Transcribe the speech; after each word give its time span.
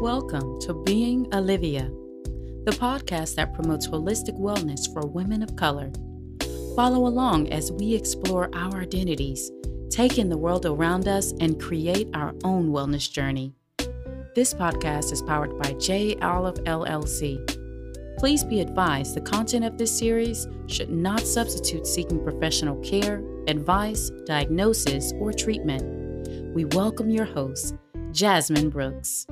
Welcome 0.00 0.58
to 0.62 0.72
Being 0.72 1.28
Olivia, 1.34 1.82
the 2.64 2.74
podcast 2.80 3.34
that 3.34 3.52
promotes 3.52 3.86
holistic 3.86 4.40
wellness 4.40 4.90
for 4.90 5.06
women 5.06 5.42
of 5.42 5.56
color. 5.56 5.92
Follow 6.74 7.06
along 7.06 7.52
as 7.52 7.70
we 7.70 7.94
explore 7.94 8.48
our 8.54 8.80
identities, 8.80 9.50
take 9.90 10.16
in 10.16 10.30
the 10.30 10.38
world 10.38 10.64
around 10.64 11.06
us, 11.06 11.34
and 11.40 11.60
create 11.60 12.08
our 12.14 12.34
own 12.44 12.70
wellness 12.70 13.12
journey. 13.12 13.52
This 14.34 14.54
podcast 14.54 15.12
is 15.12 15.20
powered 15.20 15.58
by 15.58 15.74
J 15.74 16.16
Olive 16.22 16.56
LLC. 16.64 17.36
Please 18.16 18.42
be 18.42 18.62
advised 18.62 19.14
the 19.14 19.20
content 19.20 19.66
of 19.66 19.76
this 19.76 19.98
series 19.98 20.48
should 20.66 20.88
not 20.88 21.20
substitute 21.20 21.86
seeking 21.86 22.24
professional 22.24 22.76
care, 22.76 23.22
advice, 23.48 24.10
diagnosis, 24.24 25.12
or 25.20 25.34
treatment. 25.34 26.54
We 26.54 26.64
welcome 26.64 27.10
your 27.10 27.26
host, 27.26 27.74
Jasmine 28.12 28.70
Brooks. 28.70 29.26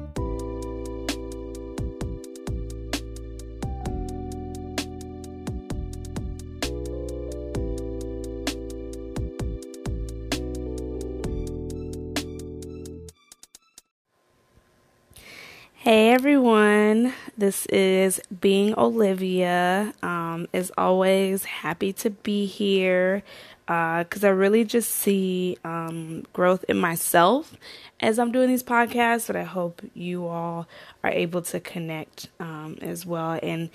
Hey 15.89 16.11
everyone, 16.11 17.15
this 17.39 17.65
is 17.65 18.21
Being 18.43 18.79
Olivia. 18.79 19.95
Um, 20.03 20.47
as 20.53 20.71
always, 20.77 21.47
happy 21.47 21.95
to 21.95 22.11
be 22.11 22.45
here 22.45 23.23
because 23.65 24.23
uh, 24.23 24.27
I 24.27 24.31
really 24.33 24.65
just 24.65 24.91
see 24.91 25.57
um, 25.65 26.27
growth 26.35 26.63
in 26.69 26.79
myself 26.79 27.57
as 28.01 28.19
I'm 28.19 28.33
doing 28.33 28.51
these 28.51 28.63
podcasts, 28.63 29.29
but 29.29 29.37
I 29.37 29.45
hope 29.45 29.81
you 29.95 30.27
all 30.27 30.69
are 31.03 31.11
able 31.11 31.41
to 31.41 31.59
connect 31.59 32.29
um, 32.39 32.77
as 32.83 33.07
well. 33.07 33.41
And 33.43 33.71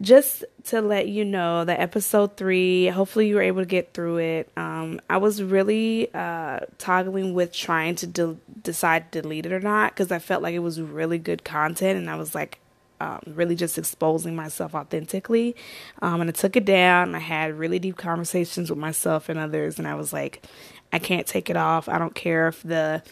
just 0.00 0.44
to 0.66 0.80
let 0.80 1.08
you 1.08 1.24
know 1.24 1.64
that 1.64 1.80
episode 1.80 2.36
three, 2.36 2.86
hopefully 2.86 3.28
you 3.28 3.34
were 3.34 3.42
able 3.42 3.62
to 3.62 3.66
get 3.66 3.92
through 3.92 4.18
it. 4.18 4.50
Um, 4.56 5.00
I 5.10 5.18
was 5.18 5.42
really 5.42 6.14
uh, 6.14 6.60
toggling 6.78 7.34
with 7.34 7.52
trying 7.52 7.96
to 7.96 8.06
de- 8.06 8.36
decide 8.62 9.12
to 9.12 9.22
delete 9.22 9.46
it 9.46 9.52
or 9.52 9.60
not 9.60 9.92
because 9.92 10.12
I 10.12 10.18
felt 10.18 10.42
like 10.42 10.54
it 10.54 10.60
was 10.60 10.80
really 10.80 11.18
good 11.18 11.44
content 11.44 11.98
and 11.98 12.10
I 12.10 12.16
was 12.16 12.34
like, 12.34 12.58
um, 13.00 13.20
really 13.26 13.56
just 13.56 13.78
exposing 13.78 14.36
myself 14.36 14.74
authentically. 14.74 15.56
Um, 16.02 16.20
and 16.20 16.28
I 16.28 16.32
took 16.32 16.54
it 16.56 16.66
down. 16.66 17.14
I 17.14 17.18
had 17.18 17.58
really 17.58 17.78
deep 17.78 17.96
conversations 17.96 18.68
with 18.68 18.78
myself 18.78 19.28
and 19.28 19.38
others, 19.38 19.78
and 19.78 19.88
I 19.88 19.94
was 19.94 20.12
like, 20.12 20.44
I 20.92 20.98
can't 20.98 21.26
take 21.26 21.48
it 21.48 21.56
off. 21.56 21.88
I 21.88 21.98
don't 21.98 22.14
care 22.14 22.48
if 22.48 22.62
the 22.62 23.02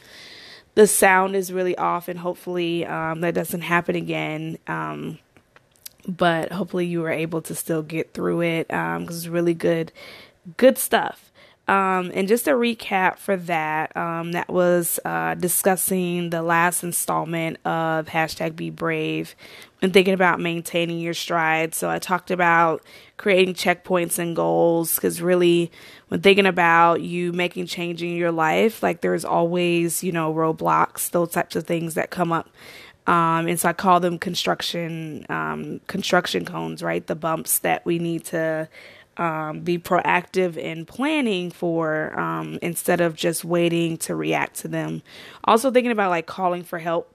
the 0.75 0.87
sound 0.87 1.35
is 1.35 1.53
really 1.53 1.77
off, 1.77 2.07
and 2.09 2.19
hopefully 2.19 2.85
um, 2.87 3.23
that 3.23 3.35
doesn't 3.35 3.63
happen 3.63 3.97
again. 3.97 4.59
Um, 4.67 5.19
but 6.07 6.53
hopefully 6.53 6.87
you 6.87 7.01
were 7.01 7.11
able 7.11 7.43
to 7.43 7.55
still 7.55 7.83
get 7.83 8.13
through 8.13 8.43
it 8.43 8.69
because 8.69 8.97
um, 8.97 9.03
it's 9.05 9.27
really 9.27 9.55
good, 9.55 9.93
good 10.57 10.79
stuff. 10.79 11.28
Um, 11.69 12.11
and 12.15 12.27
just 12.27 12.49
a 12.49 12.53
recap 12.53 13.19
for 13.19 13.37
that, 13.37 13.95
um, 13.95 14.33
that 14.33 14.49
was 14.49 14.99
uh, 15.05 15.35
discussing 15.35 16.31
the 16.31 16.41
last 16.43 16.83
installment 16.83 17.59
of 17.67 18.07
hashtag 18.07 18.57
Be 18.57 18.71
Brave 18.71 19.37
and 19.83 19.93
thinking 19.93 20.15
about 20.15 20.41
maintaining 20.41 20.99
your 20.99 21.13
stride. 21.13 21.75
So 21.75 21.91
I 21.91 21.99
talked 21.99 22.31
about 22.31 22.83
creating 23.19 23.53
checkpoints 23.55 24.19
and 24.19 24.35
goals 24.35 24.95
because 24.95 25.21
really, 25.21 25.71
when 26.09 26.23
thinking 26.23 26.47
about 26.47 27.03
you 27.03 27.35
making 27.35 27.67
change 27.67 28.03
in 28.03 28.17
your 28.17 28.33
life, 28.33 28.83
like 28.83 29.03
there's 29.03 29.27
always 29.27 30.03
you 30.03 30.11
know 30.11 30.33
roadblocks, 30.33 31.11
those 31.11 31.31
types 31.33 31.55
of 31.55 31.67
things 31.67 31.95
that 31.95 32.11
come 32.11 32.33
up 32.33 32.49
um, 33.09 33.49
and 33.49 33.59
so 33.59 33.71
I 33.71 33.73
call 33.73 34.01
them 34.01 34.19
construction 34.19 35.25
um, 35.31 35.81
construction 35.87 36.45
cones, 36.45 36.83
right? 36.83 37.05
The 37.05 37.15
bumps 37.15 37.61
that 37.61 37.87
we 37.87 37.99
need 37.99 38.27
to 38.27 38.69
um, 39.19 39.61
be 39.61 39.79
proactive 39.79 40.57
in 40.57 40.87
planning 40.87 41.51
for 41.51 42.19
um, 42.19 42.59
instead 42.63 43.01
of 43.01 43.17
just 43.17 43.45
waiting 43.45 43.97
to 43.99 44.15
react 44.15 44.57
to 44.61 44.69
them. 44.69 45.03
Also 45.45 45.71
thinking 45.71 45.93
about 45.93 46.11
like 46.11 46.27
calling 46.27 46.63
for 46.63 46.79
help, 46.79 47.13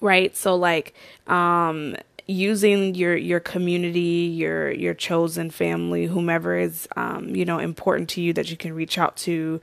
right? 0.00 0.34
So 0.34 0.56
like 0.56 0.94
um, 1.26 1.96
using 2.26 2.94
your 2.94 3.16
your 3.16 3.40
community, 3.40 4.32
your 4.34 4.70
your 4.72 4.94
chosen 4.94 5.50
family, 5.50 6.06
whomever 6.06 6.56
is 6.56 6.88
um, 6.96 7.36
you 7.36 7.44
know 7.44 7.58
important 7.58 8.08
to 8.10 8.20
you 8.20 8.32
that 8.32 8.50
you 8.50 8.56
can 8.56 8.72
reach 8.72 8.98
out 8.98 9.16
to 9.18 9.60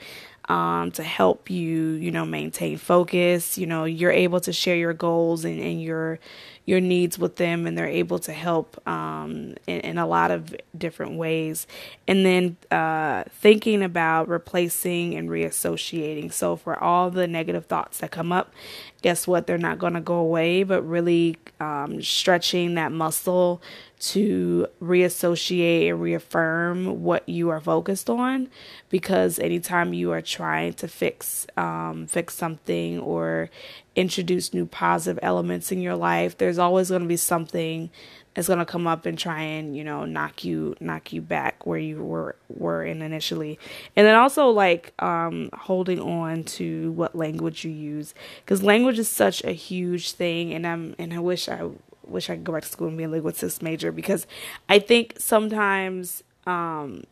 um, 0.50 0.91
to 0.91 1.03
help 1.03 1.50
you, 1.50 1.91
you 1.91 2.12
know, 2.12 2.25
maintain 2.25 2.78
focus. 2.78 3.57
You 3.57 3.68
know, 3.68 3.85
you're 3.85 4.12
able 4.12 4.40
to 4.41 4.53
share 4.53 4.75
your 4.75 4.94
goals 4.94 5.46
and, 5.46 5.59
and 5.59 5.81
your 5.81 6.19
your 6.66 6.79
needs 6.79 7.18
with 7.18 7.38
them, 7.38 7.66
and 7.66 7.75
they're 7.75 7.88
able 7.88 8.19
to 8.19 8.31
help 8.31 8.88
um, 8.88 9.56
in, 9.66 9.79
in, 9.79 9.97
a 9.97 10.06
lot 10.06 10.29
of 10.29 10.56
different 10.78 11.18
ways. 11.18 11.66
And 12.07 12.24
then 12.24 12.56
uh, 12.69 13.24
thinking 13.29 13.81
about 13.81 14.28
replacing 14.28 15.16
and 15.16 15.28
reassociating. 15.28 16.31
So 16.31 16.56
for 16.56 16.81
all 16.81 17.09
the 17.09 17.28
negative 17.28 17.66
thoughts 17.66 17.97
that 17.97 18.12
come 18.12 18.31
up, 18.31 18.53
guess 19.02 19.28
what? 19.28 19.47
They're 19.47 19.58
not 19.58 19.79
going 19.79 19.94
to 19.94 20.02
go 20.02 20.16
away, 20.16 20.62
but 20.62 20.84
really 20.84 21.38
um, 21.59 22.02
stretching 22.03 22.75
that 22.75 22.91
muscle 22.91 23.62
to 24.02 24.68
reassociate 24.82 25.92
and 25.92 26.02
reaffirm 26.02 27.04
what 27.04 27.28
you 27.30 27.50
are 27.50 27.62
focused 27.62 28.10
on 28.10 28.50
because 28.90 29.38
anytime 29.38 29.94
you 29.94 30.12
are 30.12 30.22
trying 30.22 30.74
to 30.74 30.88
fix 30.88 31.46
um, 31.56 32.08
fix 32.08 32.34
something 32.34 33.00
or 33.00 33.50
introduce 33.96 34.54
new 34.54 34.66
positive 34.66 35.20
elements 35.22 35.72
in 35.72 35.82
your 35.82 35.96
life 35.96 36.36
there's 36.40 36.58
always 36.58 36.90
going 36.90 37.04
to 37.04 37.08
be 37.08 37.16
something 37.16 37.92
that's 38.34 38.48
going 38.48 38.60
to 38.60 38.66
come 38.66 38.88
up 38.88 39.06
and 39.06 39.20
try 39.20 39.42
and 39.42 39.76
you 39.76 39.84
know 39.84 40.06
knock 40.06 40.44
you 40.44 40.76
knock 40.80 41.12
you 41.14 41.22
back 41.22 41.66
where 41.66 41.80
you 41.80 42.02
were 42.02 42.36
were 42.50 42.84
in 42.84 43.02
initially. 43.02 43.60
And 43.96 44.08
then 44.08 44.16
also 44.16 44.50
like 44.50 44.94
um, 45.00 45.50
holding 45.54 46.00
on 46.00 46.44
to 46.44 46.92
what 46.94 47.16
language 47.16 47.66
you 47.66 47.72
use 47.72 48.14
because 48.44 48.64
language 48.64 49.00
is 49.00 49.10
such 49.10 49.44
a 49.44 49.52
huge 49.52 50.12
thing 50.12 50.54
and 50.54 50.66
i'm 50.66 50.96
and 50.98 51.14
i 51.14 51.20
wish 51.20 51.50
i 51.50 51.70
wish 52.12 52.30
I 52.30 52.36
could 52.36 52.44
go 52.44 52.54
back 52.54 52.64
to 52.64 52.70
school 52.70 52.88
and 52.88 52.98
be 52.98 53.04
a 53.04 53.10
linguistics 53.10 53.62
major 53.62 53.92
because 53.92 54.28
I 54.70 54.80
think 54.80 55.16
sometimes 55.18 56.24
um, 56.46 57.04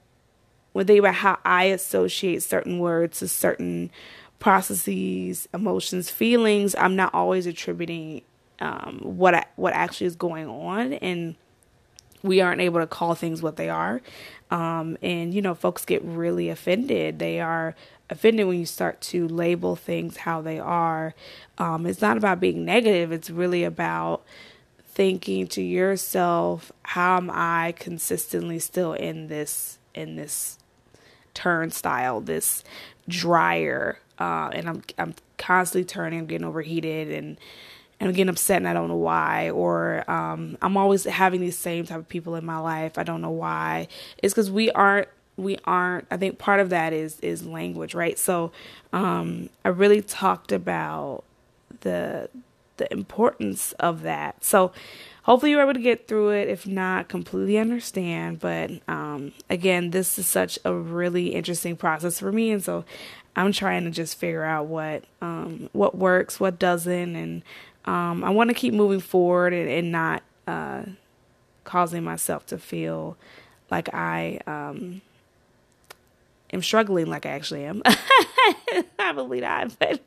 when 0.74 0.86
they 0.86 0.98
about 0.98 1.16
how 1.16 1.40
I 1.44 1.66
associate 1.66 2.44
certain 2.44 2.80
words 2.80 3.20
to 3.20 3.28
certain 3.28 3.92
processes, 4.40 5.48
emotions, 5.54 6.10
feelings, 6.10 6.76
I'm 6.76 6.96
not 6.96 7.14
always 7.14 7.46
attributing 7.46 8.22
um, 8.60 9.00
what 9.04 9.36
I, 9.36 9.46
what 9.56 9.74
actually 9.74 10.08
is 10.08 10.16
going 10.16 10.48
on, 10.48 10.94
and 10.94 11.36
we 12.24 12.42
aren't 12.42 12.62
able 12.62 12.80
to 12.80 12.88
call 12.88 13.16
things 13.16 13.42
what 13.42 13.56
they 13.56 13.70
are. 13.70 14.02
Um, 14.52 14.98
and 15.02 15.34
you 15.34 15.42
know, 15.42 15.56
folks 15.56 15.86
get 15.86 16.04
really 16.04 16.50
offended. 16.50 17.20
They 17.20 17.40
are 17.40 17.76
offended 18.10 18.48
when 18.48 18.60
you 18.60 18.66
start 18.66 19.00
to 19.02 19.28
label 19.28 19.76
things 19.76 20.18
how 20.18 20.42
they 20.42 20.60
are. 20.60 21.14
Um, 21.58 21.86
it's 21.86 22.02
not 22.02 22.18
about 22.18 22.40
being 22.40 22.66
negative. 22.66 23.12
It's 23.12 23.30
really 23.30 23.64
about 23.64 24.24
thinking 25.00 25.48
to 25.48 25.62
yourself, 25.62 26.74
how 26.84 27.16
am 27.16 27.32
I 27.34 27.74
consistently 27.80 28.60
still 28.60 28.92
in 28.92 29.28
this 29.28 29.80
in 29.94 30.18
this 30.18 30.60
turnstile, 31.34 32.20
this 32.20 32.66
dryer, 33.08 33.98
uh, 34.20 34.50
and 34.52 34.68
I'm 34.68 34.84
I'm 34.98 35.16
constantly 35.38 35.86
turning, 35.86 36.20
I'm 36.20 36.26
getting 36.26 36.46
overheated 36.46 37.14
and 37.14 37.38
and 38.02 38.10
I'm 38.10 38.14
getting 38.14 38.28
upset 38.28 38.58
and 38.58 38.68
I 38.68 38.74
don't 38.74 38.90
know 38.90 38.98
why. 38.98 39.52
Or 39.52 40.04
um, 40.12 40.58
I'm 40.62 40.76
always 40.76 41.06
having 41.06 41.40
these 41.40 41.58
same 41.58 41.86
type 41.86 42.00
of 42.00 42.10
people 42.10 42.36
in 42.36 42.46
my 42.46 42.58
life. 42.58 42.98
I 42.98 43.04
don't 43.04 43.22
know 43.22 43.30
why. 43.30 43.88
It's 44.18 44.34
because 44.34 44.52
we 44.52 44.70
aren't 44.72 45.08
we 45.38 45.58
aren't 45.64 46.06
i 46.12 46.18
think 46.18 46.38
part 46.38 46.60
of 46.60 46.70
that 46.70 46.92
is 46.92 47.18
is 47.22 47.46
language 47.46 47.96
right 47.96 48.20
so 48.20 48.52
um 48.92 49.50
i 49.64 49.70
really 49.70 50.02
talked 50.02 50.52
about 50.52 51.24
the 51.80 52.30
the 52.80 52.92
importance 52.92 53.74
of 53.74 54.02
that. 54.02 54.44
So 54.44 54.72
hopefully 55.24 55.52
you're 55.52 55.62
able 55.62 55.76
to 55.76 55.80
get 55.80 56.08
through 56.08 56.32
it. 56.32 56.48
If 56.50 56.66
not, 56.66 57.08
completely 57.08 57.60
understand. 57.60 58.40
But 58.40 58.72
um, 58.88 59.32
again, 59.50 59.92
this 59.92 60.18
is 60.18 60.26
such 60.26 60.58
a 60.66 60.74
really 60.74 61.36
interesting 61.36 61.76
process 61.78 62.20
for 62.20 62.32
me, 62.32 62.52
and 62.52 62.64
so 62.64 62.84
I'm 63.36 63.52
trying 63.52 63.84
to 63.84 63.92
just 63.92 64.18
figure 64.18 64.44
out 64.44 64.66
what 64.66 65.04
um, 65.22 65.70
what 65.72 65.96
works, 65.96 66.40
what 66.40 66.58
doesn't, 66.58 67.16
and 67.16 67.44
um, 67.86 68.24
I 68.24 68.32
want 68.32 68.50
to 68.50 68.54
keep 68.56 68.74
moving 68.74 69.00
forward 69.00 69.54
and, 69.54 69.70
and 69.70 69.92
not 69.92 70.24
uh, 70.48 70.84
causing 71.64 72.04
myself 72.04 72.46
to 72.48 72.58
feel 72.58 73.16
like 73.70 73.94
I 73.94 74.40
um, 74.48 75.02
am 76.52 76.62
struggling 76.62 77.06
like 77.06 77.26
I 77.26 77.30
actually 77.30 77.66
am. 77.66 77.84
Probably 78.98 79.42
not, 79.42 79.78
but 79.80 80.02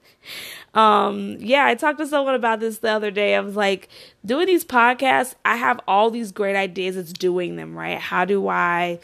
um, 0.74 1.36
yeah, 1.38 1.66
I 1.66 1.74
talked 1.74 1.98
to 1.98 2.06
someone 2.06 2.34
about 2.34 2.60
this 2.60 2.78
the 2.78 2.90
other 2.90 3.10
day. 3.10 3.34
I 3.34 3.40
was 3.40 3.56
like, 3.56 3.88
doing 4.24 4.46
these 4.46 4.64
podcasts, 4.64 5.34
I 5.44 5.56
have 5.56 5.80
all 5.86 6.10
these 6.10 6.32
great 6.32 6.56
ideas. 6.56 6.96
It's 6.96 7.12
doing 7.12 7.56
them 7.56 7.76
right. 7.76 7.98
How 7.98 8.24
do 8.24 8.48
I? 8.48 9.00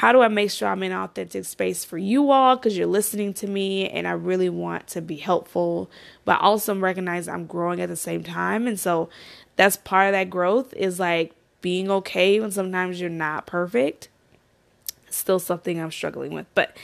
how 0.00 0.12
do 0.12 0.22
I 0.22 0.28
make 0.28 0.50
sure 0.50 0.66
I'm 0.66 0.82
in 0.82 0.92
authentic 0.92 1.44
space 1.44 1.84
for 1.84 1.98
you 1.98 2.30
all 2.30 2.56
because 2.56 2.74
you're 2.74 2.86
listening 2.86 3.34
to 3.34 3.46
me 3.46 3.86
and 3.86 4.08
I 4.08 4.12
really 4.12 4.48
want 4.48 4.86
to 4.88 5.02
be 5.02 5.16
helpful, 5.16 5.90
but 6.24 6.40
also 6.40 6.74
recognize 6.74 7.28
I'm 7.28 7.44
growing 7.44 7.82
at 7.82 7.90
the 7.90 7.96
same 7.96 8.24
time. 8.24 8.66
And 8.66 8.80
so 8.80 9.10
that's 9.56 9.76
part 9.76 10.06
of 10.06 10.12
that 10.12 10.30
growth 10.30 10.72
is 10.72 10.98
like 10.98 11.34
being 11.60 11.90
okay 11.90 12.40
when 12.40 12.50
sometimes 12.50 12.98
you're 12.98 13.10
not 13.10 13.46
perfect. 13.46 14.08
Still 15.10 15.38
something 15.38 15.78
I'm 15.78 15.90
struggling 15.90 16.32
with. 16.32 16.46
But 16.54 16.74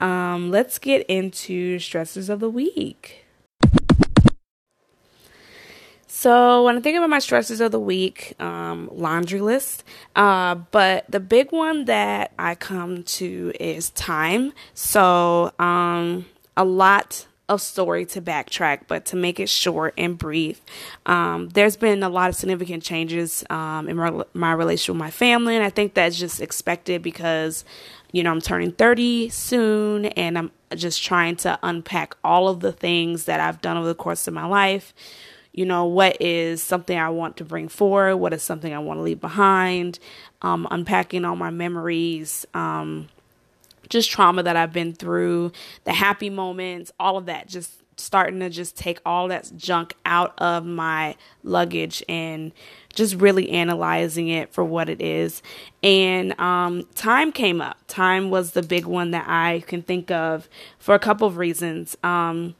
um, 0.00 0.50
let's 0.50 0.80
get 0.80 1.06
into 1.06 1.76
stressors 1.78 2.28
of 2.28 2.40
the 2.40 2.50
week. 2.50 3.23
So 6.24 6.64
when 6.64 6.78
I 6.78 6.80
think 6.80 6.96
about 6.96 7.10
my 7.10 7.18
stresses 7.18 7.60
of 7.60 7.70
the 7.70 7.78
week, 7.78 8.34
um, 8.40 8.88
laundry 8.90 9.42
list. 9.42 9.84
Uh, 10.16 10.54
but 10.54 11.04
the 11.06 11.20
big 11.20 11.52
one 11.52 11.84
that 11.84 12.32
I 12.38 12.54
come 12.54 13.02
to 13.02 13.52
is 13.60 13.90
time. 13.90 14.54
So 14.72 15.52
um, 15.58 16.24
a 16.56 16.64
lot 16.64 17.26
of 17.50 17.60
story 17.60 18.06
to 18.06 18.22
backtrack, 18.22 18.84
but 18.88 19.04
to 19.04 19.16
make 19.16 19.38
it 19.38 19.50
short 19.50 19.92
and 19.98 20.16
brief, 20.16 20.62
um, 21.04 21.50
there's 21.50 21.76
been 21.76 22.02
a 22.02 22.08
lot 22.08 22.30
of 22.30 22.36
significant 22.36 22.82
changes 22.82 23.44
um, 23.50 23.86
in 23.86 23.98
my, 23.98 24.24
my 24.32 24.52
relation 24.52 24.94
with 24.94 25.00
my 25.00 25.10
family, 25.10 25.54
and 25.54 25.62
I 25.62 25.68
think 25.68 25.92
that's 25.92 26.18
just 26.18 26.40
expected 26.40 27.02
because, 27.02 27.66
you 28.12 28.22
know, 28.22 28.30
I'm 28.30 28.40
turning 28.40 28.72
30 28.72 29.28
soon, 29.28 30.06
and 30.06 30.38
I'm 30.38 30.52
just 30.74 31.04
trying 31.04 31.36
to 31.36 31.58
unpack 31.62 32.16
all 32.24 32.48
of 32.48 32.60
the 32.60 32.72
things 32.72 33.26
that 33.26 33.40
I've 33.40 33.60
done 33.60 33.76
over 33.76 33.88
the 33.88 33.94
course 33.94 34.26
of 34.26 34.32
my 34.32 34.46
life 34.46 34.94
you 35.54 35.64
know, 35.64 35.84
what 35.84 36.20
is 36.20 36.60
something 36.62 36.98
I 36.98 37.10
want 37.10 37.36
to 37.36 37.44
bring 37.44 37.68
forward? 37.68 38.16
What 38.16 38.32
is 38.32 38.42
something 38.42 38.74
I 38.74 38.80
want 38.80 38.98
to 38.98 39.02
leave 39.02 39.20
behind? 39.20 40.00
Um, 40.42 40.66
unpacking 40.70 41.24
all 41.24 41.36
my 41.36 41.50
memories, 41.50 42.44
um, 42.54 43.08
just 43.88 44.10
trauma 44.10 44.42
that 44.42 44.56
I've 44.56 44.72
been 44.72 44.92
through, 44.92 45.52
the 45.84 45.92
happy 45.92 46.28
moments, 46.28 46.92
all 46.98 47.16
of 47.16 47.26
that. 47.26 47.46
Just 47.46 47.70
starting 47.96 48.40
to 48.40 48.50
just 48.50 48.76
take 48.76 48.98
all 49.06 49.28
that 49.28 49.52
junk 49.56 49.94
out 50.04 50.36
of 50.40 50.66
my 50.66 51.14
luggage 51.44 52.02
and 52.08 52.50
just 52.92 53.14
really 53.14 53.50
analyzing 53.50 54.26
it 54.26 54.52
for 54.52 54.64
what 54.64 54.88
it 54.88 55.00
is. 55.00 55.40
And 55.84 56.38
um, 56.40 56.82
time 56.96 57.30
came 57.30 57.60
up. 57.60 57.78
Time 57.86 58.30
was 58.30 58.52
the 58.52 58.62
big 58.62 58.86
one 58.86 59.12
that 59.12 59.26
I 59.28 59.62
can 59.68 59.82
think 59.82 60.10
of 60.10 60.48
for 60.80 60.96
a 60.96 60.98
couple 60.98 61.28
of 61.28 61.36
reasons. 61.36 61.96
Um, 62.02 62.56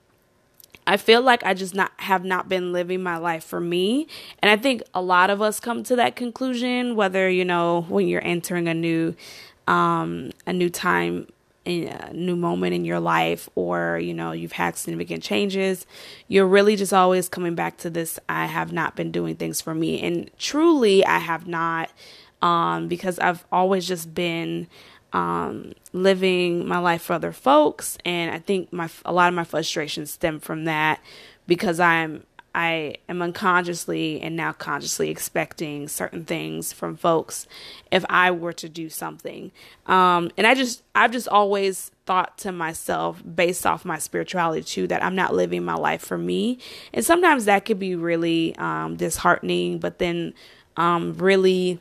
I 0.86 0.96
feel 0.96 1.22
like 1.22 1.44
I 1.44 1.54
just 1.54 1.74
not 1.74 1.92
have 1.98 2.24
not 2.24 2.48
been 2.48 2.72
living 2.72 3.02
my 3.02 3.16
life 3.16 3.44
for 3.44 3.60
me. 3.60 4.06
And 4.40 4.50
I 4.50 4.56
think 4.56 4.82
a 4.92 5.00
lot 5.02 5.30
of 5.30 5.40
us 5.40 5.60
come 5.60 5.82
to 5.84 5.96
that 5.96 6.16
conclusion 6.16 6.94
whether, 6.96 7.28
you 7.28 7.44
know, 7.44 7.86
when 7.88 8.08
you're 8.08 8.24
entering 8.24 8.68
a 8.68 8.74
new 8.74 9.14
um 9.66 10.30
a 10.46 10.52
new 10.52 10.68
time 10.68 11.26
in 11.64 11.88
a 11.88 12.12
new 12.12 12.36
moment 12.36 12.74
in 12.74 12.84
your 12.84 13.00
life 13.00 13.48
or, 13.54 13.98
you 13.98 14.12
know, 14.12 14.32
you've 14.32 14.52
had 14.52 14.76
significant 14.76 15.22
changes, 15.22 15.86
you're 16.28 16.46
really 16.46 16.76
just 16.76 16.92
always 16.92 17.28
coming 17.28 17.54
back 17.54 17.78
to 17.78 17.88
this 17.88 18.18
I 18.28 18.46
have 18.46 18.72
not 18.72 18.96
been 18.96 19.10
doing 19.10 19.36
things 19.36 19.60
for 19.62 19.74
me. 19.74 20.02
And 20.02 20.30
truly 20.38 21.04
I 21.04 21.18
have 21.18 21.46
not 21.46 21.90
um 22.42 22.88
because 22.88 23.18
I've 23.18 23.44
always 23.50 23.88
just 23.88 24.14
been 24.14 24.68
um, 25.14 25.72
living 25.92 26.66
my 26.66 26.78
life 26.78 27.02
for 27.02 27.14
other 27.14 27.32
folks, 27.32 27.96
and 28.04 28.30
I 28.30 28.38
think 28.38 28.72
my 28.72 28.90
a 29.04 29.12
lot 29.12 29.28
of 29.28 29.34
my 29.34 29.44
frustrations 29.44 30.10
stem 30.10 30.40
from 30.40 30.64
that 30.64 31.00
because 31.46 31.80
I'm 31.80 32.24
I 32.54 32.96
am 33.08 33.20
unconsciously 33.20 34.20
and 34.20 34.36
now 34.36 34.52
consciously 34.52 35.10
expecting 35.10 35.88
certain 35.88 36.24
things 36.24 36.72
from 36.72 36.96
folks 36.96 37.48
if 37.90 38.04
I 38.08 38.30
were 38.30 38.52
to 38.54 38.68
do 38.68 38.88
something. 38.88 39.50
Um, 39.86 40.30
and 40.36 40.46
I 40.46 40.54
just, 40.54 40.84
I've 40.94 41.10
just 41.10 41.26
always 41.26 41.90
thought 42.06 42.38
to 42.38 42.52
myself, 42.52 43.20
based 43.34 43.66
off 43.66 43.84
my 43.84 43.98
spirituality 43.98 44.62
too, 44.62 44.86
that 44.86 45.02
I'm 45.02 45.16
not 45.16 45.34
living 45.34 45.64
my 45.64 45.74
life 45.74 46.02
for 46.02 46.16
me. 46.16 46.58
And 46.92 47.04
sometimes 47.04 47.46
that 47.46 47.64
could 47.64 47.80
be 47.80 47.96
really 47.96 48.54
um, 48.56 48.94
disheartening, 48.94 49.78
but 49.78 49.98
then 49.98 50.32
um, 50.76 51.14
really 51.14 51.80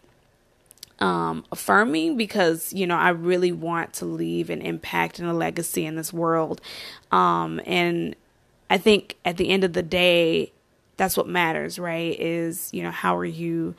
um, 1.00 1.44
affirming 1.52 2.18
because 2.18 2.74
you 2.74 2.88
know 2.88 2.98
I 2.98 3.10
really 3.10 3.52
want 3.52 3.94
to 3.94 4.06
leave 4.06 4.50
an 4.50 4.62
impact 4.62 5.20
and 5.20 5.28
a 5.30 5.34
legacy 5.34 5.86
in 5.86 5.96
this 5.96 6.14
world, 6.14 6.62
um, 7.12 7.60
and 7.66 8.16
I 8.70 8.78
think 8.78 9.16
at 9.26 9.38
the 9.38 9.50
end 9.50 9.64
of 9.64 9.74
the 9.74 9.84
day, 9.84 10.52
that's 10.98 11.18
what 11.18 11.28
matters, 11.28 11.80
right? 11.80 12.20
Is 12.20 12.70
you 12.74 12.84
know 12.84 12.92
how 12.92 13.18
are 13.18 13.26
you, 13.26 13.76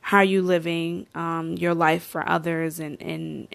how 0.00 0.18
are 0.18 0.24
you 0.24 0.42
living 0.42 1.06
um, 1.14 1.56
your 1.56 1.74
life 1.74 2.02
for 2.02 2.28
others, 2.28 2.78
and 2.80 3.00
and 3.00 3.48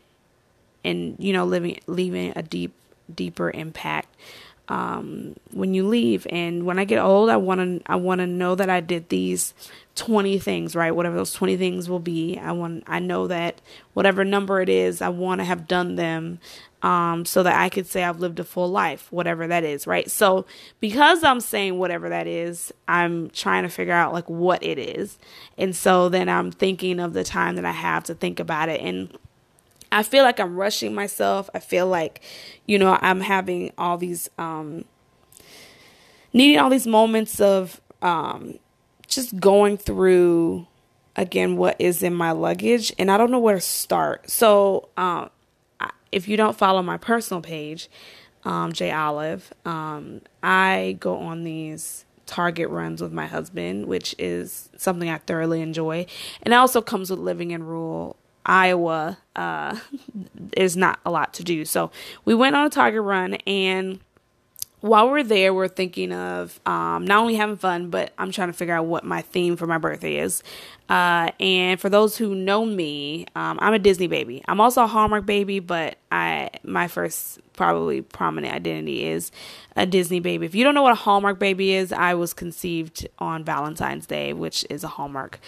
and 0.84 1.16
you 1.20 1.34
know 1.34 1.46
living 1.46 1.80
leaving 1.88 2.34
a 2.36 2.42
deep 2.42 2.74
deeper 3.14 3.52
impact 3.52 4.16
um, 4.72 5.36
when 5.52 5.74
you 5.74 5.86
leave. 5.86 6.26
And 6.30 6.66
when 6.66 6.80
I 6.80 6.86
get 6.86 6.98
old, 6.98 7.30
I 7.30 7.36
want 7.36 7.60
to 7.60 7.92
I 7.92 7.98
want 7.98 8.20
to 8.20 8.28
know 8.28 8.56
that 8.56 8.70
I 8.70 8.80
did 8.80 9.10
these 9.10 9.54
20 9.96 10.40
things, 10.40 10.78
right? 10.78 10.96
Whatever 10.96 11.18
those 11.18 11.34
20 11.34 11.58
things 11.58 11.90
will 11.90 12.00
be. 12.00 12.40
I 12.40 12.54
want 12.54 12.86
I 12.88 13.00
know 13.00 13.28
that 13.28 13.60
whatever 13.94 14.24
number 14.24 14.62
it 14.62 14.70
is, 14.70 15.02
I 15.02 15.10
want 15.10 15.40
to 15.40 15.46
have 15.46 15.68
done 15.68 15.98
them 15.98 16.40
um, 16.84 17.26
so 17.26 17.44
that 17.44 17.60
I 17.60 17.68
could 17.68 17.86
say 17.86 18.06
I've 18.06 18.22
lived 18.22 18.40
a 18.40 18.46
full 18.46 18.70
life, 18.70 19.12
whatever 19.12 19.46
that 19.46 19.66
is, 19.66 19.86
right? 19.86 20.10
So 20.10 20.46
because 20.80 21.22
I'm 21.22 21.42
saying 21.42 21.78
whatever 21.78 22.08
that 22.08 22.26
is, 22.26 22.72
I'm 22.88 23.30
trying 23.32 23.64
to 23.64 23.70
figure 23.70 23.94
out 23.94 24.14
like 24.14 24.30
what 24.30 24.64
it 24.64 24.80
is. 24.80 25.20
And 25.58 25.76
so 25.76 26.08
then 26.08 26.30
I'm 26.30 26.50
thinking 26.50 27.02
of 27.02 27.12
the 27.12 27.26
time 27.26 27.58
that 27.58 27.66
I 27.66 27.72
have 27.72 28.06
to 28.06 28.16
think 28.16 28.40
about 28.40 28.70
it 28.70 28.80
and 28.80 29.18
I 29.92 30.04
feel 30.04 30.24
like 30.24 30.40
I'm 30.40 30.56
rushing 30.56 30.94
myself. 30.94 31.50
I 31.54 31.60
feel 31.60 31.88
like, 31.88 32.22
you 32.66 32.80
know, 32.80 32.98
I'm 33.02 33.22
having 33.22 33.72
all 33.78 33.98
these 33.98 34.30
um 34.38 34.86
needing 36.34 36.60
all 36.60 36.70
these 36.70 36.88
moments 36.88 37.40
of 37.42 37.82
um 38.02 38.58
just 39.08 39.40
going 39.40 39.78
through 39.78 40.68
again 41.16 41.58
what 41.58 41.76
is 41.80 42.02
in 42.02 42.14
my 42.14 42.32
luggage 42.32 42.94
and 42.98 43.12
I 43.12 43.18
don't 43.18 43.32
know 43.32 43.40
where 43.40 43.56
to 43.56 43.62
start. 43.62 44.30
So, 44.30 44.90
um, 44.98 45.30
if 46.12 46.28
you 46.28 46.38
don't 46.38 46.58
follow 46.58 46.82
my 46.82 46.98
personal 46.98 47.42
page, 47.42 47.90
um, 48.44 48.74
J 48.74 48.92
Olive, 48.92 49.54
um, 49.66 50.22
I 50.44 50.98
go 51.00 51.18
on 51.18 51.44
these 51.44 52.06
Target 52.26 52.70
runs 52.70 53.02
with 53.02 53.12
my 53.12 53.28
husband, 53.28 53.88
which 53.88 54.16
is 54.18 54.70
something 54.78 55.10
I 55.10 55.18
thoroughly 55.18 55.62
enjoy. 55.62 56.06
And 56.42 56.54
it 56.54 56.58
also 56.58 56.82
comes 56.82 57.10
with 57.10 57.20
living 57.20 57.52
in 57.52 57.64
rural 57.64 58.16
Iowa. 58.46 59.18
Uh, 59.36 59.78
there's 60.36 60.78
not 60.78 61.00
a 61.06 61.12
lot 61.12 61.34
to 61.36 61.44
do. 61.44 61.66
So 61.66 61.92
we 62.26 62.36
went 62.36 62.56
on 62.56 62.66
a 62.66 62.70
Target 62.70 63.02
run 63.02 63.36
and 63.48 64.00
while 64.82 65.10
we're 65.10 65.24
there, 65.24 65.54
we're 65.54 65.68
thinking 65.68 66.12
of 66.12 66.60
um, 66.66 67.06
not 67.06 67.20
only 67.20 67.36
having 67.36 67.58
fun, 67.58 67.90
but 67.92 68.12
I'm 68.18 68.32
trying 68.32 68.50
to 68.50 68.54
figure 68.54 68.74
out 68.74 68.86
what 68.86 69.04
my 69.04 69.22
theme 69.22 69.56
for 69.56 69.68
my 69.68 69.78
birthday 69.78 70.18
is. 70.18 70.42
Uh, 70.90 71.32
and 71.40 71.80
for 71.80 71.88
those 71.88 72.18
who 72.18 72.34
know 72.34 72.66
me, 72.66 73.26
um, 73.36 73.60
I'm 73.62 73.74
a 73.74 73.80
Disney 73.80 74.08
baby. 74.08 74.44
I'm 74.48 74.60
also 74.60 74.84
a 74.84 74.88
Hallmark 74.88 75.26
baby, 75.26 75.60
but 75.60 75.98
I 76.12 76.50
my 76.64 76.88
first 76.88 77.40
probably 77.54 78.02
prominent 78.02 78.54
identity 78.54 79.06
is 79.06 79.32
a 79.76 79.86
Disney 79.86 80.20
baby. 80.20 80.48
If 80.48 80.56
you 80.56 80.64
don't 80.64 80.74
know 80.74 80.82
what 80.82 80.94
a 80.94 80.96
Hallmark 80.96 81.38
baby 81.38 81.74
is, 81.74 81.94
I 81.94 82.16
was 82.16 82.34
conceived 82.34 83.08
on 83.20 83.44
Valentine's 83.44 84.08
Day, 84.08 84.34
which 84.34 84.66
is 84.70 84.84
a 84.84 84.88
Hallmark 84.88 85.40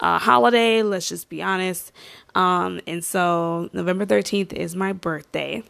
uh, 0.00 0.18
holiday. 0.18 0.82
Let's 0.82 1.08
just 1.08 1.28
be 1.28 1.42
honest. 1.42 1.92
Um, 2.34 2.80
and 2.86 3.04
so 3.04 3.68
November 3.74 4.06
13th 4.06 4.52
is 4.54 4.74
my 4.74 4.92
birthday. 4.94 5.62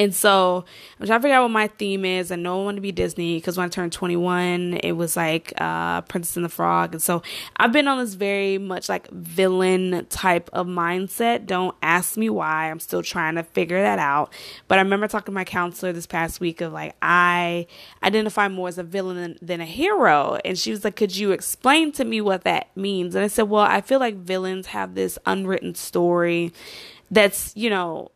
And 0.00 0.14
so 0.14 0.64
I'm 0.98 1.06
trying 1.06 1.18
to 1.18 1.22
figure 1.22 1.36
out 1.36 1.42
what 1.42 1.50
my 1.50 1.66
theme 1.66 2.06
is. 2.06 2.32
I 2.32 2.36
know 2.36 2.62
I 2.62 2.64
want 2.64 2.78
to 2.78 2.80
be 2.80 2.90
Disney 2.90 3.36
because 3.36 3.58
when 3.58 3.66
I 3.66 3.68
turned 3.68 3.92
21, 3.92 4.80
it 4.82 4.92
was 4.92 5.14
like 5.14 5.52
uh, 5.58 6.00
Princess 6.00 6.36
and 6.36 6.44
the 6.44 6.48
Frog. 6.48 6.94
And 6.94 7.02
so 7.02 7.20
I've 7.58 7.70
been 7.70 7.86
on 7.86 7.98
this 7.98 8.14
very 8.14 8.56
much 8.56 8.88
like 8.88 9.10
villain 9.10 10.06
type 10.08 10.48
of 10.54 10.66
mindset. 10.66 11.44
Don't 11.44 11.76
ask 11.82 12.16
me 12.16 12.30
why. 12.30 12.70
I'm 12.70 12.80
still 12.80 13.02
trying 13.02 13.34
to 13.34 13.42
figure 13.42 13.82
that 13.82 13.98
out. 13.98 14.32
But 14.68 14.78
I 14.78 14.80
remember 14.80 15.06
talking 15.06 15.26
to 15.26 15.32
my 15.32 15.44
counselor 15.44 15.92
this 15.92 16.06
past 16.06 16.40
week 16.40 16.62
of 16.62 16.72
like, 16.72 16.96
I 17.02 17.66
identify 18.02 18.48
more 18.48 18.68
as 18.68 18.78
a 18.78 18.82
villain 18.82 19.18
than, 19.18 19.38
than 19.42 19.60
a 19.60 19.66
hero. 19.66 20.38
And 20.46 20.58
she 20.58 20.70
was 20.70 20.82
like, 20.82 20.96
Could 20.96 21.14
you 21.14 21.32
explain 21.32 21.92
to 21.92 22.06
me 22.06 22.22
what 22.22 22.44
that 22.44 22.74
means? 22.74 23.14
And 23.14 23.22
I 23.22 23.28
said, 23.28 23.50
Well, 23.50 23.64
I 23.64 23.82
feel 23.82 24.00
like 24.00 24.16
villains 24.16 24.68
have 24.68 24.94
this 24.94 25.18
unwritten 25.26 25.74
story 25.74 26.54
that's, 27.10 27.54
you 27.54 27.68
know, 27.68 28.12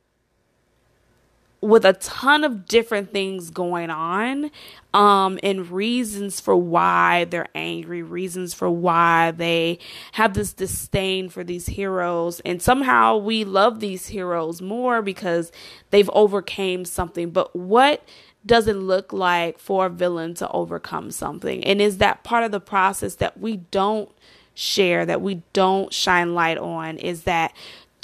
with 1.64 1.84
a 1.84 1.94
ton 1.94 2.44
of 2.44 2.66
different 2.66 3.12
things 3.12 3.50
going 3.50 3.90
on 3.90 4.50
um 4.92 5.38
and 5.42 5.70
reasons 5.70 6.40
for 6.40 6.56
why 6.56 7.24
they're 7.24 7.48
angry 7.54 8.02
reasons 8.02 8.54
for 8.54 8.70
why 8.70 9.32
they 9.32 9.78
have 10.12 10.34
this 10.34 10.52
disdain 10.52 11.28
for 11.28 11.44
these 11.44 11.66
heroes. 11.66 12.40
And 12.40 12.62
somehow 12.62 13.16
we 13.16 13.44
love 13.44 13.80
these 13.80 14.08
heroes 14.08 14.62
more 14.62 15.02
because 15.02 15.50
they've 15.90 16.10
overcame 16.10 16.84
something. 16.84 17.30
But 17.30 17.54
what 17.54 18.04
does 18.46 18.68
it 18.68 18.76
look 18.76 19.12
like 19.12 19.58
for 19.58 19.86
a 19.86 19.90
villain 19.90 20.34
to 20.34 20.50
overcome 20.50 21.10
something? 21.10 21.64
And 21.64 21.80
is 21.80 21.98
that 21.98 22.24
part 22.24 22.44
of 22.44 22.52
the 22.52 22.60
process 22.60 23.16
that 23.16 23.38
we 23.40 23.56
don't 23.56 24.10
share 24.54 25.04
that 25.04 25.20
we 25.20 25.42
don't 25.52 25.92
shine 25.92 26.34
light 26.34 26.58
on? 26.58 26.98
Is 26.98 27.24
that 27.24 27.52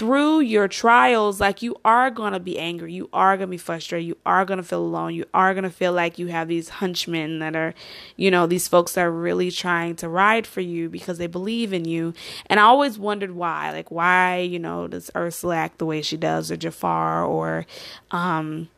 through 0.01 0.41
your 0.41 0.67
trials, 0.67 1.43
like 1.43 1.61
you 1.61 1.77
are 1.85 2.11
going 2.11 2.33
to 2.33 2.41
be 2.41 2.59
angry, 2.59 2.91
you 2.91 3.11
are 3.13 3.37
going 3.37 3.49
to 3.49 3.51
be 3.51 3.59
frustrated, 3.59 4.09
you 4.09 4.17
are 4.25 4.47
going 4.47 4.57
to 4.57 4.63
feel 4.63 4.81
alone, 4.81 5.15
you 5.15 5.27
are 5.35 5.53
going 5.53 5.65
to 5.65 5.69
feel 5.69 5.93
like 5.93 6.19
you 6.19 6.29
have 6.29 6.49
these 6.49 6.71
hunchmen 6.71 7.39
that 7.41 7.55
are, 7.55 7.75
you 8.17 8.31
know, 8.31 8.47
these 8.47 8.67
folks 8.67 8.95
that 8.95 9.03
are 9.03 9.13
really 9.13 9.51
trying 9.51 9.95
to 9.97 10.09
ride 10.09 10.47
for 10.47 10.63
you 10.63 10.89
because 10.89 11.19
they 11.19 11.27
believe 11.27 11.75
in 11.75 11.85
you. 11.85 12.15
And 12.47 12.59
I 12.59 12.63
always 12.63 12.99
wondered 12.99 13.33
why, 13.33 13.73
like, 13.73 13.91
why, 13.91 14.39
you 14.39 14.59
know, 14.59 14.89
does 14.89 15.11
Ursula 15.15 15.57
act 15.57 15.77
the 15.77 15.85
way 15.85 16.01
she 16.01 16.17
does, 16.17 16.51
or 16.51 16.57
Jafar, 16.57 17.23
or, 17.23 17.67
um, 18.11 18.71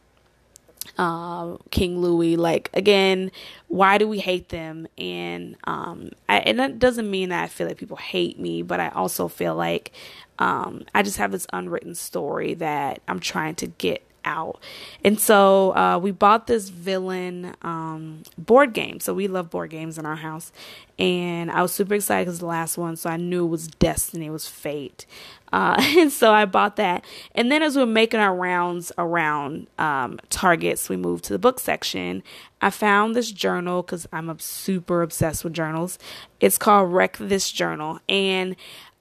uh, 0.99 1.57
King 1.71 2.01
Louie. 2.01 2.37
Like 2.37 2.71
again, 2.75 3.31
why 3.69 3.99
do 3.99 4.09
we 4.09 4.19
hate 4.19 4.51
them? 4.51 4.87
And 4.99 5.57
um, 5.65 6.11
I, 6.29 6.39
and 6.39 6.59
that 6.59 6.79
doesn't 6.79 7.11
mean 7.11 7.31
that 7.31 7.45
I 7.45 7.47
feel 7.49 7.67
like 7.67 7.79
people 7.79 7.97
hate 7.97 8.39
me, 8.39 8.63
but 8.63 8.81
I 8.81 8.89
also 8.91 9.29
feel 9.29 9.55
like 9.55 9.93
um, 10.39 10.85
I 10.95 11.03
just 11.03 11.19
have 11.19 11.33
this 11.33 11.47
unwritten 11.53 11.95
story 11.95 12.55
that 12.55 13.01
I'm 13.09 13.21
trying 13.21 13.55
to 13.57 13.67
get 13.67 14.03
out. 14.25 14.61
And 15.05 15.19
so 15.19 15.75
uh, 15.77 15.99
we 15.99 16.11
bought 16.11 16.47
this 16.47 16.69
villain 16.69 17.55
um, 17.63 18.23
board 18.39 18.73
game. 18.73 19.01
So 19.01 19.15
we 19.15 19.29
love 19.29 19.51
board 19.51 19.71
games 19.71 19.99
in 19.99 20.07
our 20.07 20.17
house. 20.17 20.53
And 20.99 21.51
I 21.51 21.63
was 21.63 21.73
super 21.73 21.95
excited 21.95 22.27
because 22.27 22.39
the 22.39 22.47
last 22.47 22.79
one, 22.79 22.97
so 22.97 23.11
I 23.11 23.17
knew 23.17 23.45
it 23.45 23.49
was 23.49 23.67
destiny, 23.67 24.27
it 24.27 24.31
was 24.31 24.47
fate. 24.47 25.07
Uh, 25.53 25.77
and 25.99 26.13
so 26.13 26.33
I 26.33 26.45
bought 26.45 26.77
that. 26.77 27.05
And 27.35 27.51
then 27.51 27.63
as 27.63 27.77
we 27.77 27.83
are 27.83 27.87
making 27.87 28.21
our 28.21 28.35
rounds 28.35 28.93
around 28.99 29.67
um, 29.79 30.19
Targets, 30.31 30.89
we 30.89 30.97
moved 30.97 31.25
to 31.25 31.33
the 31.33 31.39
book 31.39 31.61
section. 31.61 32.23
I 32.61 32.71
found 32.71 33.15
this 33.15 33.31
journal 33.33 33.83
because 33.83 34.07
I'm 34.13 34.39
super 34.39 35.03
obsessed 35.03 35.45
with 35.45 35.53
journals. 35.53 35.99
It's 36.41 36.59
called 36.59 36.93
Wreck 36.93 37.17
This 37.19 37.51
Journal. 37.51 38.01
And 38.09 38.57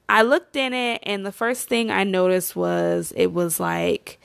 I 0.08 0.22
looked 0.22 0.56
in 0.56 0.74
it, 0.74 1.00
and 1.04 1.24
the 1.24 1.32
first 1.32 1.68
thing 1.68 1.90
I 1.90 2.04
noticed 2.04 2.54
was 2.54 3.14
it 3.16 3.32
was 3.32 3.58
like 3.58 4.20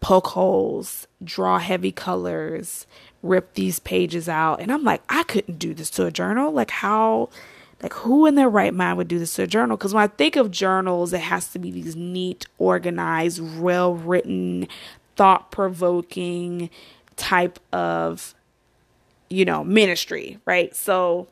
poke 0.00 0.28
holes, 0.28 1.06
draw 1.22 1.58
heavy 1.58 1.92
colors, 1.92 2.86
rip 3.22 3.54
these 3.54 3.78
pages 3.78 4.28
out. 4.28 4.60
And 4.60 4.72
I'm 4.72 4.84
like, 4.84 5.02
I 5.08 5.22
couldn't 5.24 5.58
do 5.58 5.74
this 5.74 5.90
to 5.90 6.06
a 6.06 6.10
journal. 6.10 6.52
Like, 6.52 6.70
how, 6.70 7.28
like, 7.82 7.92
who 7.92 8.26
in 8.26 8.34
their 8.34 8.48
right 8.48 8.72
mind 8.72 8.98
would 8.98 9.08
do 9.08 9.18
this 9.18 9.34
to 9.34 9.42
a 9.42 9.46
journal? 9.46 9.76
Because 9.76 9.94
when 9.94 10.04
I 10.04 10.08
think 10.08 10.36
of 10.36 10.50
journals, 10.50 11.12
it 11.12 11.20
has 11.20 11.48
to 11.52 11.58
be 11.58 11.70
these 11.70 11.96
neat, 11.96 12.46
organized, 12.58 13.58
well 13.58 13.94
written, 13.94 14.68
thought 15.16 15.50
provoking 15.50 16.70
type 17.16 17.58
of, 17.72 18.34
you 19.28 19.44
know, 19.44 19.64
ministry, 19.64 20.38
right? 20.44 20.74
So 20.76 21.28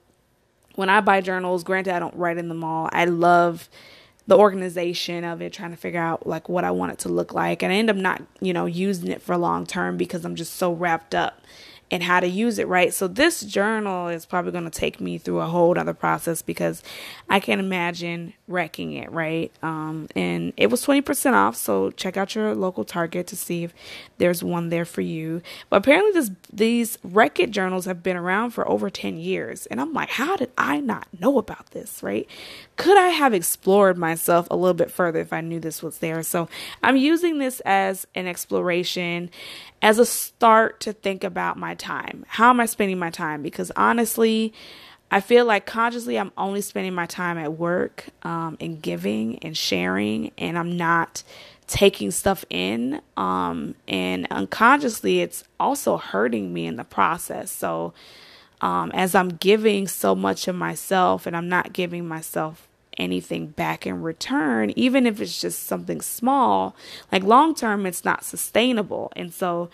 when 0.74 0.88
I 0.88 1.00
buy 1.00 1.20
journals, 1.20 1.62
granted, 1.62 1.94
I 1.94 1.98
don't 1.98 2.16
write 2.16 2.38
in 2.38 2.48
them 2.48 2.64
all. 2.64 2.88
I 2.92 3.04
love 3.04 3.68
the 4.26 4.38
organization 4.38 5.24
of 5.24 5.42
it, 5.42 5.52
trying 5.52 5.70
to 5.70 5.76
figure 5.76 6.00
out 6.00 6.26
like 6.26 6.48
what 6.48 6.64
I 6.64 6.70
want 6.70 6.92
it 6.92 6.98
to 7.00 7.08
look 7.08 7.34
like. 7.34 7.62
And 7.62 7.72
I 7.72 7.76
end 7.76 7.90
up 7.90 7.96
not, 7.96 8.22
you 8.40 8.52
know, 8.52 8.66
using 8.66 9.10
it 9.10 9.22
for 9.22 9.36
long 9.36 9.66
term 9.66 9.96
because 9.96 10.24
I'm 10.24 10.34
just 10.34 10.54
so 10.54 10.72
wrapped 10.72 11.14
up 11.14 11.42
and 11.94 12.02
how 12.02 12.18
to 12.18 12.26
use 12.26 12.58
it 12.58 12.66
right. 12.66 12.92
So 12.92 13.06
this 13.06 13.42
journal 13.42 14.08
is 14.08 14.26
probably 14.26 14.50
going 14.50 14.64
to 14.64 14.70
take 14.70 15.00
me 15.00 15.16
through 15.16 15.38
a 15.38 15.46
whole 15.46 15.78
other 15.78 15.94
process 15.94 16.42
because 16.42 16.82
I 17.30 17.38
can't 17.38 17.60
imagine 17.60 18.34
wrecking 18.48 18.94
it, 18.94 19.12
right? 19.12 19.52
Um, 19.62 20.08
and 20.16 20.52
it 20.56 20.72
was 20.72 20.84
20% 20.84 21.34
off, 21.34 21.54
so 21.54 21.92
check 21.92 22.16
out 22.16 22.34
your 22.34 22.52
local 22.56 22.84
Target 22.84 23.28
to 23.28 23.36
see 23.36 23.62
if 23.62 23.72
there's 24.18 24.42
one 24.42 24.70
there 24.70 24.84
for 24.84 25.02
you. 25.02 25.40
But 25.70 25.76
apparently 25.76 26.10
this 26.10 26.32
these 26.52 26.98
wreck 27.04 27.38
it 27.38 27.52
journals 27.52 27.84
have 27.84 28.02
been 28.02 28.16
around 28.16 28.50
for 28.50 28.68
over 28.68 28.90
10 28.90 29.16
years. 29.18 29.66
And 29.66 29.80
I'm 29.80 29.92
like, 29.92 30.08
how 30.10 30.36
did 30.36 30.50
I 30.58 30.80
not 30.80 31.06
know 31.20 31.38
about 31.38 31.70
this, 31.70 32.02
right? 32.02 32.28
Could 32.76 32.98
I 32.98 33.10
have 33.10 33.32
explored 33.32 33.96
myself 33.96 34.48
a 34.50 34.56
little 34.56 34.74
bit 34.74 34.90
further 34.90 35.20
if 35.20 35.32
I 35.32 35.42
knew 35.42 35.60
this 35.60 35.80
was 35.80 35.98
there? 35.98 36.24
So 36.24 36.48
I'm 36.82 36.96
using 36.96 37.38
this 37.38 37.60
as 37.60 38.08
an 38.16 38.26
exploration 38.26 39.30
as 39.84 39.98
a 39.98 40.06
start 40.06 40.80
to 40.80 40.94
think 40.94 41.22
about 41.22 41.58
my 41.58 41.74
time. 41.84 42.24
How 42.28 42.50
am 42.50 42.60
I 42.60 42.66
spending 42.66 42.98
my 42.98 43.10
time? 43.10 43.42
Because 43.42 43.70
honestly, 43.76 44.52
I 45.10 45.20
feel 45.20 45.44
like 45.44 45.66
consciously 45.66 46.18
I'm 46.18 46.32
only 46.36 46.60
spending 46.60 46.94
my 46.94 47.06
time 47.06 47.38
at 47.38 47.52
work 47.52 48.06
um, 48.22 48.56
and 48.60 48.80
giving 48.80 49.38
and 49.40 49.56
sharing, 49.56 50.32
and 50.38 50.58
I'm 50.58 50.76
not 50.76 51.22
taking 51.66 52.10
stuff 52.10 52.44
in. 52.50 53.00
Um, 53.16 53.74
and 53.86 54.26
unconsciously, 54.30 55.20
it's 55.20 55.44
also 55.60 55.98
hurting 55.98 56.52
me 56.52 56.66
in 56.66 56.76
the 56.76 56.84
process. 56.84 57.50
So, 57.50 57.92
um, 58.60 58.90
as 58.92 59.14
I'm 59.14 59.28
giving 59.28 59.86
so 59.88 60.14
much 60.14 60.48
of 60.48 60.56
myself 60.56 61.26
and 61.26 61.36
I'm 61.36 61.48
not 61.48 61.72
giving 61.72 62.08
myself 62.08 62.66
anything 62.96 63.48
back 63.48 63.86
in 63.86 64.02
return, 64.02 64.72
even 64.76 65.06
if 65.06 65.20
it's 65.20 65.40
just 65.40 65.64
something 65.64 66.00
small, 66.00 66.74
like 67.12 67.22
long 67.22 67.54
term, 67.54 67.86
it's 67.86 68.04
not 68.04 68.24
sustainable. 68.24 69.12
And 69.16 69.34
so 69.34 69.68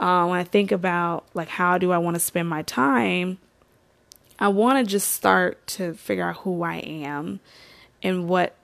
uh, 0.00 0.26
when 0.26 0.38
I 0.38 0.44
think 0.44 0.72
about 0.72 1.24
like 1.34 1.48
how 1.48 1.78
do 1.78 1.92
I 1.92 1.98
want 1.98 2.14
to 2.14 2.20
spend 2.20 2.48
my 2.48 2.62
time, 2.62 3.38
I 4.38 4.48
want 4.48 4.84
to 4.84 4.90
just 4.90 5.12
start 5.12 5.64
to 5.68 5.94
figure 5.94 6.28
out 6.28 6.38
who 6.38 6.62
I 6.62 6.76
am 6.76 7.40
and 8.02 8.28
what 8.28 8.54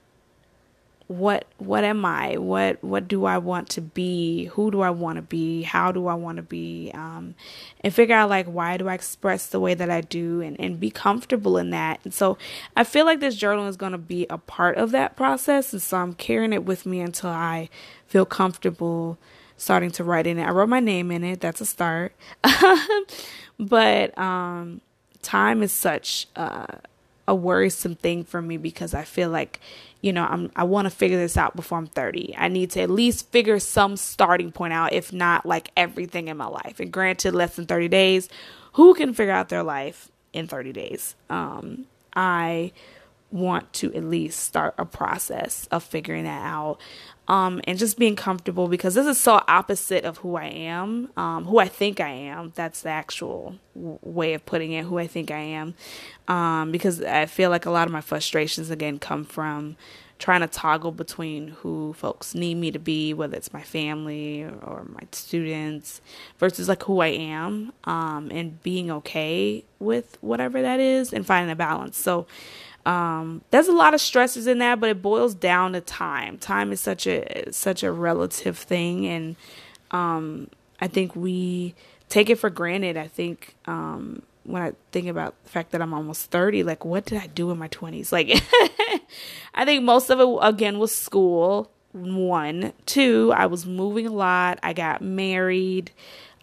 what 1.10 1.44
what 1.58 1.82
am 1.82 2.04
I? 2.04 2.36
What 2.36 2.84
what 2.84 3.08
do 3.08 3.24
I 3.24 3.38
want 3.38 3.68
to 3.70 3.80
be? 3.80 4.44
Who 4.44 4.70
do 4.70 4.80
I 4.80 4.90
want 4.90 5.16
to 5.16 5.22
be? 5.22 5.62
How 5.62 5.90
do 5.90 6.06
I 6.06 6.14
want 6.14 6.36
to 6.36 6.42
be? 6.42 6.92
Um, 6.94 7.34
and 7.80 7.92
figure 7.92 8.14
out 8.14 8.30
like 8.30 8.46
why 8.46 8.76
do 8.76 8.86
I 8.86 8.94
express 8.94 9.48
the 9.48 9.58
way 9.58 9.74
that 9.74 9.90
I 9.90 10.02
do 10.02 10.40
and, 10.40 10.58
and 10.60 10.78
be 10.78 10.88
comfortable 10.88 11.58
in 11.58 11.70
that. 11.70 11.98
And 12.04 12.14
so 12.14 12.38
I 12.76 12.84
feel 12.84 13.06
like 13.06 13.18
this 13.18 13.34
journal 13.34 13.66
is 13.66 13.76
gonna 13.76 13.98
be 13.98 14.24
a 14.30 14.38
part 14.38 14.76
of 14.76 14.92
that 14.92 15.16
process. 15.16 15.72
And 15.72 15.82
so 15.82 15.96
I'm 15.96 16.14
carrying 16.14 16.52
it 16.52 16.64
with 16.64 16.86
me 16.86 17.00
until 17.00 17.30
I 17.30 17.70
feel 18.06 18.24
comfortable 18.24 19.18
starting 19.60 19.90
to 19.92 20.04
write 20.04 20.26
in 20.26 20.38
it. 20.38 20.44
I 20.44 20.50
wrote 20.50 20.68
my 20.68 20.80
name 20.80 21.10
in 21.10 21.22
it, 21.22 21.40
that's 21.40 21.60
a 21.60 21.66
start. 21.66 22.12
but 23.58 24.16
um 24.18 24.80
time 25.22 25.62
is 25.62 25.72
such 25.72 26.26
a 27.28 27.34
worrisome 27.34 27.94
thing 27.94 28.24
for 28.24 28.42
me 28.42 28.56
because 28.56 28.94
I 28.94 29.04
feel 29.04 29.30
like 29.30 29.60
you 30.00 30.12
know, 30.14 30.24
I'm 30.24 30.50
I 30.56 30.64
want 30.64 30.86
to 30.86 30.90
figure 30.90 31.18
this 31.18 31.36
out 31.36 31.54
before 31.54 31.78
I'm 31.78 31.86
30. 31.86 32.34
I 32.38 32.48
need 32.48 32.70
to 32.70 32.80
at 32.80 32.90
least 32.90 33.30
figure 33.30 33.58
some 33.58 33.96
starting 33.96 34.50
point 34.50 34.72
out, 34.72 34.92
if 34.92 35.12
not 35.12 35.44
like 35.44 35.70
everything 35.76 36.28
in 36.28 36.38
my 36.38 36.46
life. 36.46 36.80
And 36.80 36.90
granted, 36.90 37.34
less 37.34 37.56
than 37.56 37.66
30 37.66 37.88
days, 37.88 38.28
who 38.74 38.94
can 38.94 39.12
figure 39.12 39.34
out 39.34 39.50
their 39.50 39.62
life 39.62 40.10
in 40.32 40.46
30 40.48 40.72
days? 40.72 41.14
Um, 41.28 41.86
I 42.16 42.72
want 43.30 43.72
to 43.74 43.94
at 43.94 44.04
least 44.04 44.40
start 44.40 44.74
a 44.78 44.84
process 44.84 45.68
of 45.70 45.82
figuring 45.82 46.24
that 46.24 46.42
out. 46.42 46.78
Um, 47.28 47.60
and 47.64 47.78
just 47.78 47.96
being 47.96 48.16
comfortable 48.16 48.66
because 48.66 48.94
this 48.94 49.06
is 49.06 49.20
so 49.20 49.40
opposite 49.46 50.04
of 50.04 50.18
who 50.18 50.34
I 50.34 50.46
am, 50.46 51.12
um, 51.16 51.44
who 51.44 51.58
I 51.58 51.68
think 51.68 52.00
I 52.00 52.08
am. 52.08 52.52
That's 52.56 52.82
the 52.82 52.88
actual 52.88 53.54
w- 53.76 54.00
way 54.02 54.34
of 54.34 54.44
putting 54.44 54.72
it, 54.72 54.84
who 54.84 54.98
I 54.98 55.06
think 55.06 55.30
I 55.30 55.38
am. 55.38 55.74
Um, 56.26 56.72
because 56.72 57.00
I 57.02 57.26
feel 57.26 57.50
like 57.50 57.66
a 57.66 57.70
lot 57.70 57.86
of 57.86 57.92
my 57.92 58.00
frustrations 58.00 58.68
again 58.68 58.98
come 58.98 59.24
from 59.24 59.76
trying 60.20 60.42
to 60.42 60.46
toggle 60.46 60.92
between 60.92 61.48
who 61.48 61.94
folks 61.94 62.34
need 62.34 62.56
me 62.56 62.70
to 62.70 62.78
be, 62.78 63.14
whether 63.14 63.36
it's 63.36 63.52
my 63.52 63.62
family 63.62 64.44
or 64.44 64.84
my 64.88 65.00
students, 65.12 66.00
versus 66.38 66.68
like 66.68 66.82
who 66.84 67.00
I 67.00 67.08
am, 67.08 67.72
um, 67.84 68.30
and 68.30 68.62
being 68.62 68.90
okay 68.90 69.64
with 69.78 70.18
whatever 70.20 70.60
that 70.60 70.78
is 70.78 71.12
and 71.12 71.26
finding 71.26 71.50
a 71.50 71.56
balance. 71.56 71.96
So, 71.96 72.26
um, 72.86 73.42
there's 73.50 73.68
a 73.68 73.72
lot 73.72 73.94
of 73.94 74.00
stresses 74.00 74.46
in 74.46 74.58
that, 74.58 74.80
but 74.80 74.90
it 74.90 75.02
boils 75.02 75.34
down 75.34 75.72
to 75.74 75.80
time. 75.80 76.38
Time 76.38 76.72
is 76.72 76.80
such 76.80 77.06
a 77.06 77.52
such 77.52 77.82
a 77.82 77.92
relative 77.92 78.56
thing, 78.56 79.06
and 79.06 79.36
um, 79.90 80.48
I 80.80 80.86
think 80.86 81.14
we 81.14 81.74
take 82.08 82.30
it 82.30 82.36
for 82.36 82.50
granted. 82.50 82.96
I 82.96 83.08
think 83.08 83.54
um, 83.66 84.22
when 84.44 84.62
I 84.62 84.72
think 84.92 85.08
about 85.08 85.34
the 85.44 85.50
fact 85.50 85.72
that 85.72 85.82
I'm 85.82 85.92
almost 85.92 86.30
30, 86.30 86.62
like 86.62 86.84
what 86.84 87.04
did 87.04 87.18
I 87.22 87.26
do 87.26 87.50
in 87.50 87.58
my 87.58 87.68
20s? 87.68 88.12
Like 88.12 88.30
I 89.54 89.64
think 89.64 89.84
most 89.84 90.10
of 90.10 90.20
it 90.20 90.38
again 90.42 90.78
was 90.78 90.94
school. 90.94 91.70
One, 91.92 92.72
two, 92.86 93.32
I 93.34 93.46
was 93.46 93.66
moving 93.66 94.06
a 94.06 94.12
lot. 94.12 94.60
I 94.62 94.72
got 94.72 95.02
married. 95.02 95.90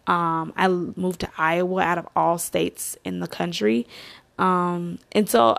Um, 0.06 0.52
I 0.56 0.68
moved 0.68 1.20
to 1.20 1.30
Iowa 1.36 1.82
out 1.82 1.98
of 1.98 2.06
all 2.14 2.38
states 2.38 2.96
in 3.04 3.20
the 3.20 3.26
country. 3.26 3.86
Um, 4.38 4.98
and 5.12 5.28
so 5.28 5.58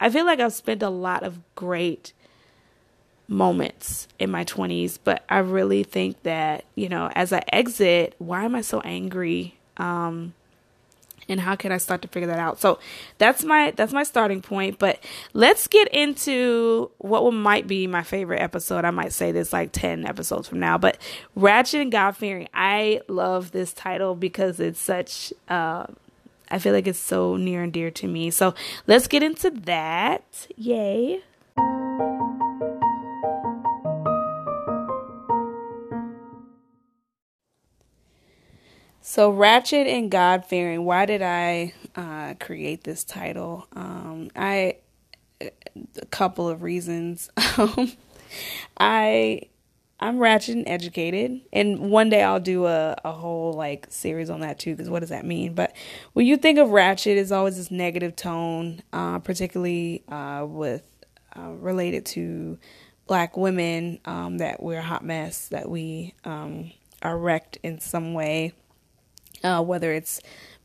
I 0.00 0.10
feel 0.10 0.24
like 0.24 0.40
I've 0.40 0.54
spent 0.54 0.82
a 0.82 0.90
lot 0.90 1.22
of 1.22 1.38
great 1.54 2.12
moments 3.28 4.08
in 4.18 4.30
my 4.30 4.44
20s, 4.44 4.98
but 5.02 5.24
I 5.28 5.38
really 5.38 5.84
think 5.84 6.22
that, 6.24 6.64
you 6.74 6.88
know, 6.88 7.10
as 7.14 7.32
I 7.32 7.42
exit, 7.52 8.14
why 8.18 8.44
am 8.44 8.54
I 8.54 8.62
so 8.62 8.80
angry? 8.80 9.58
Um, 9.76 10.34
and 11.30 11.40
how 11.40 11.54
can 11.54 11.70
I 11.70 11.78
start 11.78 12.02
to 12.02 12.08
figure 12.08 12.26
that 12.26 12.38
out? 12.38 12.60
So 12.60 12.80
that's 13.18 13.44
my 13.44 13.72
that's 13.76 13.92
my 13.92 14.02
starting 14.02 14.42
point. 14.42 14.78
But 14.78 15.02
let's 15.32 15.68
get 15.68 15.86
into 15.88 16.90
what 16.98 17.30
might 17.32 17.68
be 17.68 17.86
my 17.86 18.02
favorite 18.02 18.40
episode. 18.40 18.84
I 18.84 18.90
might 18.90 19.12
say 19.12 19.30
this 19.30 19.52
like 19.52 19.70
ten 19.70 20.04
episodes 20.04 20.48
from 20.48 20.58
now. 20.58 20.76
But 20.76 20.98
Ratchet 21.36 21.82
and 21.82 21.92
God 21.92 22.16
Fearing. 22.16 22.48
I 22.52 23.02
love 23.06 23.52
this 23.52 23.72
title 23.72 24.16
because 24.16 24.58
it's 24.58 24.80
such 24.80 25.32
uh, 25.48 25.86
I 26.50 26.58
feel 26.58 26.72
like 26.72 26.86
it's 26.86 26.98
so 26.98 27.36
near 27.36 27.62
and 27.62 27.72
dear 27.72 27.90
to 27.92 28.08
me. 28.08 28.30
So 28.30 28.54
let's 28.86 29.06
get 29.06 29.22
into 29.22 29.50
that. 29.50 30.46
Yay. 30.56 31.22
So, 39.02 39.30
Ratchet 39.30 39.88
and 39.88 40.08
God 40.08 40.44
Fearing. 40.44 40.84
Why 40.84 41.04
did 41.04 41.20
I 41.20 41.74
uh, 41.96 42.34
create 42.38 42.84
this 42.84 43.02
title? 43.02 43.66
Um, 43.72 44.30
I 44.36 44.76
a 45.40 46.06
couple 46.10 46.48
of 46.48 46.62
reasons. 46.62 47.30
Um, 47.58 47.92
I 48.78 49.48
I'm 50.02 50.18
ratchet 50.18 50.56
and 50.56 50.66
educated, 50.66 51.42
and 51.52 51.90
one 51.90 52.08
day 52.08 52.22
I'll 52.22 52.40
do 52.40 52.64
a, 52.64 52.96
a 53.04 53.12
whole 53.12 53.52
like 53.52 53.86
series 53.90 54.30
on 54.30 54.40
that 54.40 54.58
too. 54.58 54.74
Because 54.74 54.88
what 54.88 55.00
does 55.00 55.10
that 55.10 55.26
mean? 55.26 55.52
But 55.52 55.76
when 56.14 56.26
you 56.26 56.38
think 56.38 56.58
of 56.58 56.70
ratchet, 56.70 57.18
it's 57.18 57.30
always 57.30 57.58
this 57.58 57.70
negative 57.70 58.16
tone, 58.16 58.82
uh, 58.94 59.18
particularly 59.18 60.02
uh, 60.08 60.46
with 60.48 60.82
uh, 61.36 61.50
related 61.50 62.06
to 62.06 62.58
black 63.06 63.36
women 63.36 64.00
um, 64.06 64.38
that 64.38 64.62
we're 64.62 64.78
a 64.78 64.82
hot 64.82 65.04
mess, 65.04 65.48
that 65.48 65.68
we 65.68 66.14
um, 66.24 66.72
are 67.02 67.18
wrecked 67.18 67.58
in 67.62 67.78
some 67.78 68.14
way, 68.14 68.54
uh, 69.44 69.62
whether 69.62 69.92
it's 69.92 70.22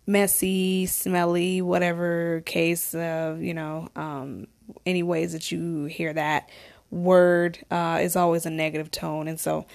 messy, 0.08 0.86
smelly, 0.86 1.62
whatever 1.62 2.42
case 2.46 2.96
of 2.96 3.42
you 3.42 3.54
know, 3.54 3.90
um, 3.98 4.48
any 4.86 5.04
ways 5.04 5.34
that 5.34 5.52
you 5.52 5.86
hear 5.86 6.14
that 6.14 6.50
word 6.96 7.60
uh, 7.70 8.00
is 8.02 8.16
always 8.16 8.46
a 8.46 8.50
negative 8.50 8.90
tone. 8.90 9.28
And 9.28 9.40
so, 9.40 9.66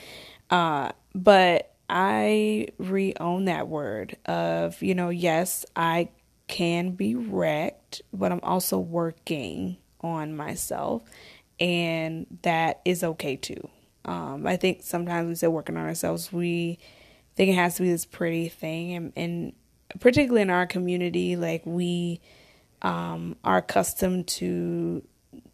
uh, 0.48 0.90
but 1.14 1.74
I 1.88 2.68
re 2.78 3.14
own 3.20 3.44
that 3.44 3.68
word 3.68 4.16
of, 4.26 4.82
you 4.82 4.94
know, 4.94 5.10
yes, 5.10 5.66
I 5.76 6.08
can 6.48 6.92
be 6.92 7.14
wrecked, 7.14 8.02
but 8.12 8.32
I'm 8.32 8.40
also 8.42 8.78
working 8.78 9.76
on 10.00 10.36
myself. 10.36 11.02
And 11.60 12.26
that 12.42 12.80
is 12.84 13.04
okay 13.04 13.36
too. 13.36 13.68
Um, 14.04 14.46
I 14.46 14.56
think 14.56 14.82
sometimes 14.82 15.28
we 15.28 15.34
say 15.34 15.46
working 15.46 15.76
on 15.76 15.84
ourselves, 15.84 16.32
we 16.32 16.78
think 17.36 17.50
it 17.50 17.54
has 17.54 17.76
to 17.76 17.82
be 17.82 17.90
this 17.90 18.06
pretty 18.06 18.48
thing. 18.48 18.94
And, 18.94 19.12
and 19.14 19.52
particularly 20.00 20.42
in 20.42 20.50
our 20.50 20.66
community, 20.66 21.36
like 21.36 21.66
we 21.66 22.20
um, 22.82 23.36
are 23.44 23.58
accustomed 23.58 24.26
to 24.28 25.02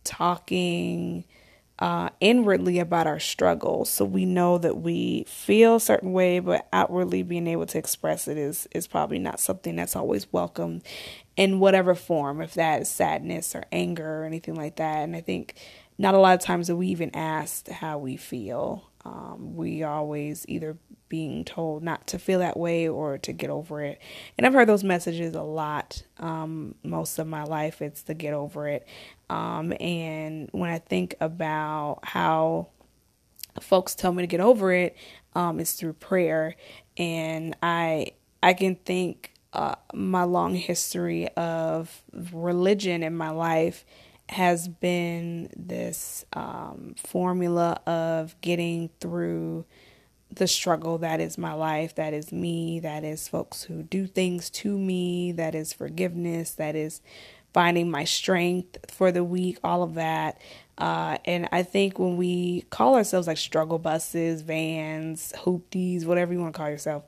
talking 0.05 1.25
uh, 1.79 2.09
inwardly 2.21 2.79
about 2.79 3.07
our 3.07 3.21
struggles, 3.21 3.91
so 3.91 4.05
we 4.05 4.25
know 4.25 4.57
that 4.59 4.79
we 4.79 5.25
feel 5.29 5.77
a 5.77 5.81
certain 5.81 6.13
way, 6.13 6.39
but 6.39 6.67
outwardly 6.73 7.23
being 7.23 7.47
able 7.47 7.67
to 7.67 7.79
express 7.79 8.29
it 8.29 8.39
is 8.39 8.67
is 8.73 8.87
probably 8.87 9.19
not 9.19 9.41
something 9.41 9.77
that's 9.77 9.97
always 9.97 10.33
welcomed 10.33 10.83
in 11.37 11.61
whatever 11.61 11.95
form, 11.95 12.41
if 12.41 12.55
that 12.55 12.83
is 12.83 12.89
sadness 12.89 13.55
or 13.55 13.65
anger 13.71 14.23
or 14.23 14.25
anything 14.25 14.55
like 14.55 14.77
that. 14.77 15.01
And 15.01 15.15
I 15.15 15.21
think 15.21 15.55
not 15.99 16.15
a 16.15 16.19
lot 16.19 16.35
of 16.35 16.41
times 16.41 16.69
that 16.69 16.77
we 16.77 16.89
even 16.89 17.15
asked 17.15 17.69
how 17.69 17.99
we 17.99 18.17
feel. 18.17 18.91
Um, 19.05 19.55
we 19.55 19.83
always 19.83 20.45
either 20.49 20.77
being 21.09 21.45
told 21.45 21.83
not 21.83 22.07
to 22.09 22.19
feel 22.19 22.41
that 22.41 22.57
way 22.57 22.89
or 22.89 23.19
to 23.19 23.33
get 23.33 23.51
over 23.51 23.81
it. 23.81 24.01
And 24.37 24.47
I've 24.47 24.53
heard 24.53 24.69
those 24.69 24.83
messages 24.83 25.35
a 25.35 25.43
lot 25.43 26.03
um, 26.19 26.75
most 26.83 27.19
of 27.19 27.27
my 27.29 27.45
life. 27.45 27.81
It's 27.81 28.03
to 28.05 28.15
get 28.15 28.35
over 28.35 28.67
it. 28.67 28.87
Um, 29.29 29.73
and 29.81 30.49
when 30.53 30.71
I 30.71 30.79
think 30.79 31.15
about 31.21 32.01
how 32.03 32.69
folks 33.61 33.95
tell 33.95 34.13
me 34.13 34.23
to 34.23 34.27
get 34.27 34.41
over 34.41 34.73
it, 34.73 34.97
um, 35.35 35.61
it's 35.61 35.73
through 35.73 35.95
prayer. 35.95 36.57
And 36.97 37.57
I 37.63 38.13
I 38.43 38.55
can 38.55 38.77
think 38.77 39.33
uh, 39.53 39.77
my 39.95 40.25
long 40.25 40.55
history 40.55 41.29
of 41.31 42.03
religion 42.13 43.03
in 43.03 43.17
my 43.17 43.31
life 43.31 43.85
has 44.29 44.69
been 44.69 45.49
this 45.57 46.25
um, 46.33 46.95
formula 46.99 47.81
of 47.87 48.39
getting 48.41 48.91
through 49.01 49.65
the 50.31 50.49
struggle 50.49 50.99
that 50.99 51.21
is 51.21 51.39
my 51.39 51.53
life, 51.53 51.95
that 51.95 52.13
is 52.13 52.33
me, 52.33 52.81
that 52.81 53.05
is 53.05 53.29
folks 53.29 53.63
who 53.63 53.83
do 53.83 54.07
things 54.07 54.51
to 54.51 54.77
me, 54.77 55.33
that 55.33 55.55
is 55.55 55.73
forgiveness, 55.73 56.53
that 56.53 56.75
is 56.75 57.01
finding 57.53 57.91
my 57.91 58.05
strength 58.05 58.79
for 58.91 59.11
the 59.13 59.25
week, 59.25 59.59
all 59.65 59.83
of 59.83 59.95
that. 59.95 60.41
Uh, 60.79 61.17
and 61.25 61.49
I 61.53 61.63
think 61.63 61.99
when 61.99 62.17
we 62.17 62.63
call 62.71 62.97
ourselves 62.97 63.27
like 63.27 63.39
struggle 63.39 63.79
buses, 63.79 64.43
vans, 64.43 65.33
hoopties, 65.39 66.05
whatever 66.05 66.33
you 66.33 66.41
want 66.41 66.55
to 66.55 66.59
call 66.59 66.69
yourself, 66.69 67.05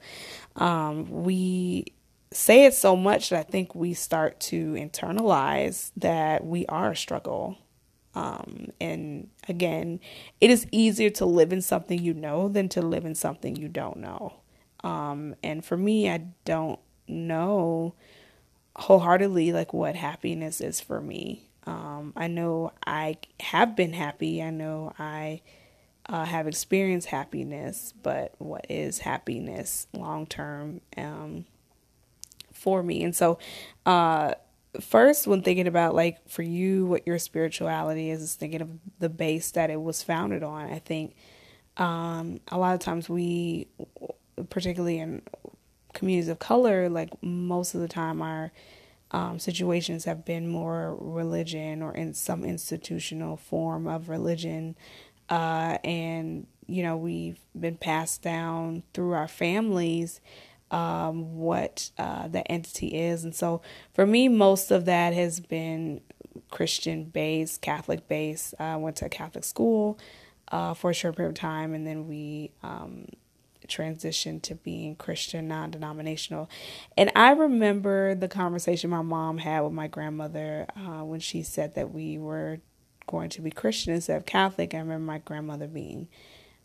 um, 0.57 1.25
we 1.25 1.85
say 2.33 2.65
it 2.65 2.75
so 2.75 2.97
much 2.97 3.31
that 3.31 3.39
I 3.41 3.43
think 3.43 3.75
we 3.75 3.95
start 3.95 4.41
to 4.41 4.73
internalize 4.73 5.91
that 5.97 6.45
we 6.45 6.67
are 6.67 6.93
a 6.93 6.97
struggle. 6.97 7.59
Um, 8.15 8.69
and 8.81 9.29
again, 9.49 10.01
it 10.41 10.51
is 10.51 10.67
easier 10.73 11.11
to 11.11 11.27
live 11.27 11.53
in 11.53 11.61
something 11.61 12.03
you 12.03 12.15
know 12.15 12.49
than 12.49 12.69
to 12.71 12.83
live 12.83 13.05
in 13.05 13.15
something 13.15 13.55
you 13.57 13.69
don't 13.69 13.99
know. 13.99 14.41
Um, 14.83 15.35
and 15.43 15.65
for 15.65 15.77
me, 15.77 16.11
I 16.11 16.25
don't 16.45 16.79
know 17.07 17.95
wholeheartedly 18.79 19.53
like 19.53 19.73
what 19.73 19.95
happiness 19.97 20.61
is 20.61 20.81
for 20.81 21.01
me. 21.01 21.49
Um, 21.67 22.13
I 22.17 22.29
know 22.29 22.73
I 22.87 23.19
have 23.41 23.77
been 23.77 23.93
happy. 23.93 24.43
I 24.43 24.51
know 24.51 24.93
I 24.99 25.43
uh, 26.07 26.25
have 26.25 26.47
experienced 26.47 27.09
happiness, 27.09 27.93
but 28.03 28.35
what 28.39 28.67
is 28.71 29.01
happiness 29.01 29.87
long 29.93 30.27
term? 30.27 30.81
Um, 30.97 31.45
for 32.59 32.83
me. 32.83 33.03
And 33.05 33.15
so, 33.15 33.39
uh, 33.87 34.35
first, 34.81 35.27
when 35.27 35.43
thinking 35.43 35.67
about 35.67 35.95
like 35.95 36.29
for 36.29 36.43
you, 36.43 36.87
what 36.87 37.07
your 37.07 37.19
spirituality 37.19 38.11
is, 38.11 38.23
is 38.23 38.35
thinking 38.35 38.61
of 38.61 38.71
the 38.99 39.09
base 39.09 39.53
that 39.53 39.71
it 39.71 39.81
was 39.81 40.03
founded 40.03 40.43
on. 40.43 40.71
I 40.73 40.81
think 40.81 41.15
um, 41.77 42.41
a 42.49 42.59
lot 42.59 42.75
of 42.75 42.81
times 42.81 43.09
we, 43.09 43.69
particularly 44.51 44.99
in 44.99 45.23
communities 45.93 46.29
of 46.29 46.39
color, 46.39 46.89
like 46.89 47.11
most 47.23 47.75
of 47.75 47.81
the 47.81 47.89
time, 47.89 48.23
our 48.23 48.53
um, 49.11 49.39
situations 49.39 50.05
have 50.05 50.25
been 50.25 50.49
more 50.49 50.97
religion 51.01 51.83
or 51.83 51.95
in 51.95 52.15
some 52.15 52.45
institutional 52.45 53.37
form 53.37 53.87
of 53.87 54.09
religion. 54.09 54.77
Uh, 55.29 55.79
and, 55.85 56.47
you 56.67 56.83
know, 56.83 56.97
we've 56.97 57.41
been 57.59 57.77
passed 57.77 58.23
down 58.23 58.83
through 58.93 59.13
our 59.13 59.29
families 59.29 60.21
um, 60.71 61.37
what 61.37 61.91
uh, 61.99 62.29
the 62.29 62.47
entity 62.51 62.89
is. 62.89 63.25
And 63.25 63.35
so 63.35 63.63
for 63.95 64.07
me, 64.07 64.29
most 64.29 64.71
of 64.71 64.85
that 64.85 65.15
has 65.15 65.41
been 65.41 66.03
Christian 66.51 67.05
based, 67.05 67.63
Catholic 67.63 68.09
based. 68.09 68.55
I 68.59 68.77
went 68.77 68.97
to 68.97 69.07
a 69.07 69.09
Catholic 69.09 69.45
school 69.45 69.99
uh, 70.53 70.75
for 70.75 70.91
a 70.91 70.95
short 70.95 71.17
period 71.17 71.31
of 71.31 71.35
time, 71.37 71.75
and 71.75 71.87
then 71.87 72.07
we 72.07 72.53
um, 72.63 73.07
transitioned 73.69 74.43
to 74.43 74.55
being 74.55 74.97
Christian, 74.97 75.49
non 75.49 75.71
denominational. 75.71 76.49
And 76.97 77.13
I 77.15 77.31
remember 77.31 78.15
the 78.15 78.29
conversation 78.29 78.91
my 78.91 79.03
mom 79.03 79.39
had 79.39 79.61
with 79.61 79.73
my 79.73 79.87
grandmother 79.87 80.67
uh, 80.77 81.05
when 81.05 81.21
she 81.21 81.43
said 81.43 81.75
that 81.75 81.93
we 81.93 82.19
were 82.19 82.61
going 83.07 83.31
to 83.31 83.41
be 83.41 83.51
Christian 83.51 83.95
instead 83.95 84.17
of 84.17 84.27
Catholic. 84.27 84.75
I 84.75 84.79
remember 84.79 85.05
my 85.05 85.19
grandmother 85.19 85.67
being 85.67 86.09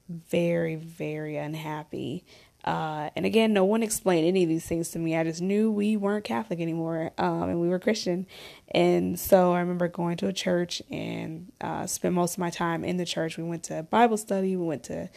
very, 0.10 0.76
very 0.76 1.38
unhappy 1.38 2.26
uh, 2.64 3.10
and 3.16 3.26
again, 3.26 3.52
no 3.52 3.66
one 3.66 3.84
explained 3.84 4.26
any 4.26 4.44
of 4.44 4.50
these 4.50 4.66
things 4.66 4.90
to 4.92 5.00
me. 5.00 5.18
I 5.18 5.24
just 5.26 5.42
knew 5.42 5.70
we 5.70 5.98
weren't 5.98 6.24
Catholic 6.24 6.62
anymore, 6.62 7.12
um, 7.18 7.44
and 7.44 7.60
we 7.60 7.68
were 7.68 7.80
Christian. 7.80 8.26
And 8.70 9.20
so 9.20 9.52
I 9.52 9.60
remember 9.60 9.90
going 9.90 10.16
to 10.18 10.28
a 10.28 10.34
church 10.34 10.82
and 10.90 11.52
uh, 11.60 11.88
spent 11.88 12.16
most 12.16 12.36
of 12.36 12.40
my 12.40 12.50
time 12.50 12.86
in 12.86 12.98
the 12.98 13.06
church. 13.06 13.38
We 13.38 13.44
went 13.44 13.64
to 13.64 13.84
Bible 13.84 14.18
study. 14.18 14.56
We 14.56 14.66
went 14.66 14.84
to 14.84 15.10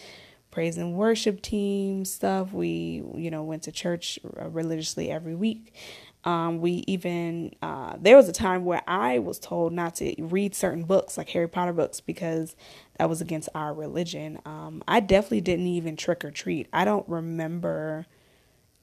praise 0.57 0.79
and 0.79 0.95
worship 0.95 1.43
team 1.43 2.03
stuff. 2.07 2.51
We, 2.55 3.03
you 3.15 3.31
know, 3.31 3.43
went 3.43 3.65
to 3.65 3.73
church 3.73 4.19
uh, 4.41 4.49
religiously 4.49 5.11
every 5.11 5.35
week. 5.35 5.75
Um, 6.25 6.63
we 6.63 6.83
even 6.87 7.55
uh, 7.61 7.97
there 8.01 8.17
was 8.17 8.27
a 8.27 8.33
time 8.33 8.65
where 8.65 8.81
I 8.87 9.19
was 9.19 9.39
told 9.39 9.75
not 9.75 9.97
to 9.97 10.15
read 10.19 10.55
certain 10.55 10.85
books 10.85 11.19
like 11.19 11.29
Harry 11.29 11.47
Potter 11.47 11.75
books 11.75 12.01
because 12.01 12.57
that 12.97 13.07
was 13.07 13.21
against 13.21 13.51
our 13.55 13.75
religion. 13.75 14.39
Um, 14.47 14.83
I 14.89 15.01
definitely 15.01 15.43
didn't 15.43 15.67
even 15.67 15.95
trick 15.95 16.25
or 16.25 16.31
treat. 16.31 16.69
I 16.73 16.87
don't 16.87 17.07
remember 17.07 18.07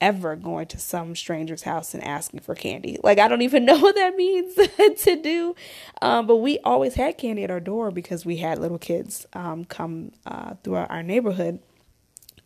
ever 0.04 0.36
going 0.36 0.66
to 0.66 0.78
some 0.78 1.16
stranger's 1.16 1.62
house 1.62 1.94
and 1.94 2.04
asking 2.04 2.40
for 2.40 2.54
candy. 2.54 2.98
Like 3.02 3.18
I 3.18 3.26
don't 3.26 3.40
even 3.40 3.64
know 3.68 3.78
what 3.78 3.94
that 3.94 4.14
means 4.14 4.54
to 5.04 5.16
do. 5.16 5.56
Um, 6.02 6.26
but 6.26 6.36
we 6.36 6.58
always 6.58 6.94
had 6.94 7.16
candy 7.16 7.42
at 7.42 7.50
our 7.50 7.60
door 7.60 7.90
because 7.90 8.26
we 8.26 8.36
had 8.36 8.58
little 8.58 8.78
kids 8.78 9.26
um, 9.32 9.64
come 9.64 10.12
uh, 10.26 10.54
through 10.62 10.76
our 10.76 11.02
neighborhood. 11.02 11.58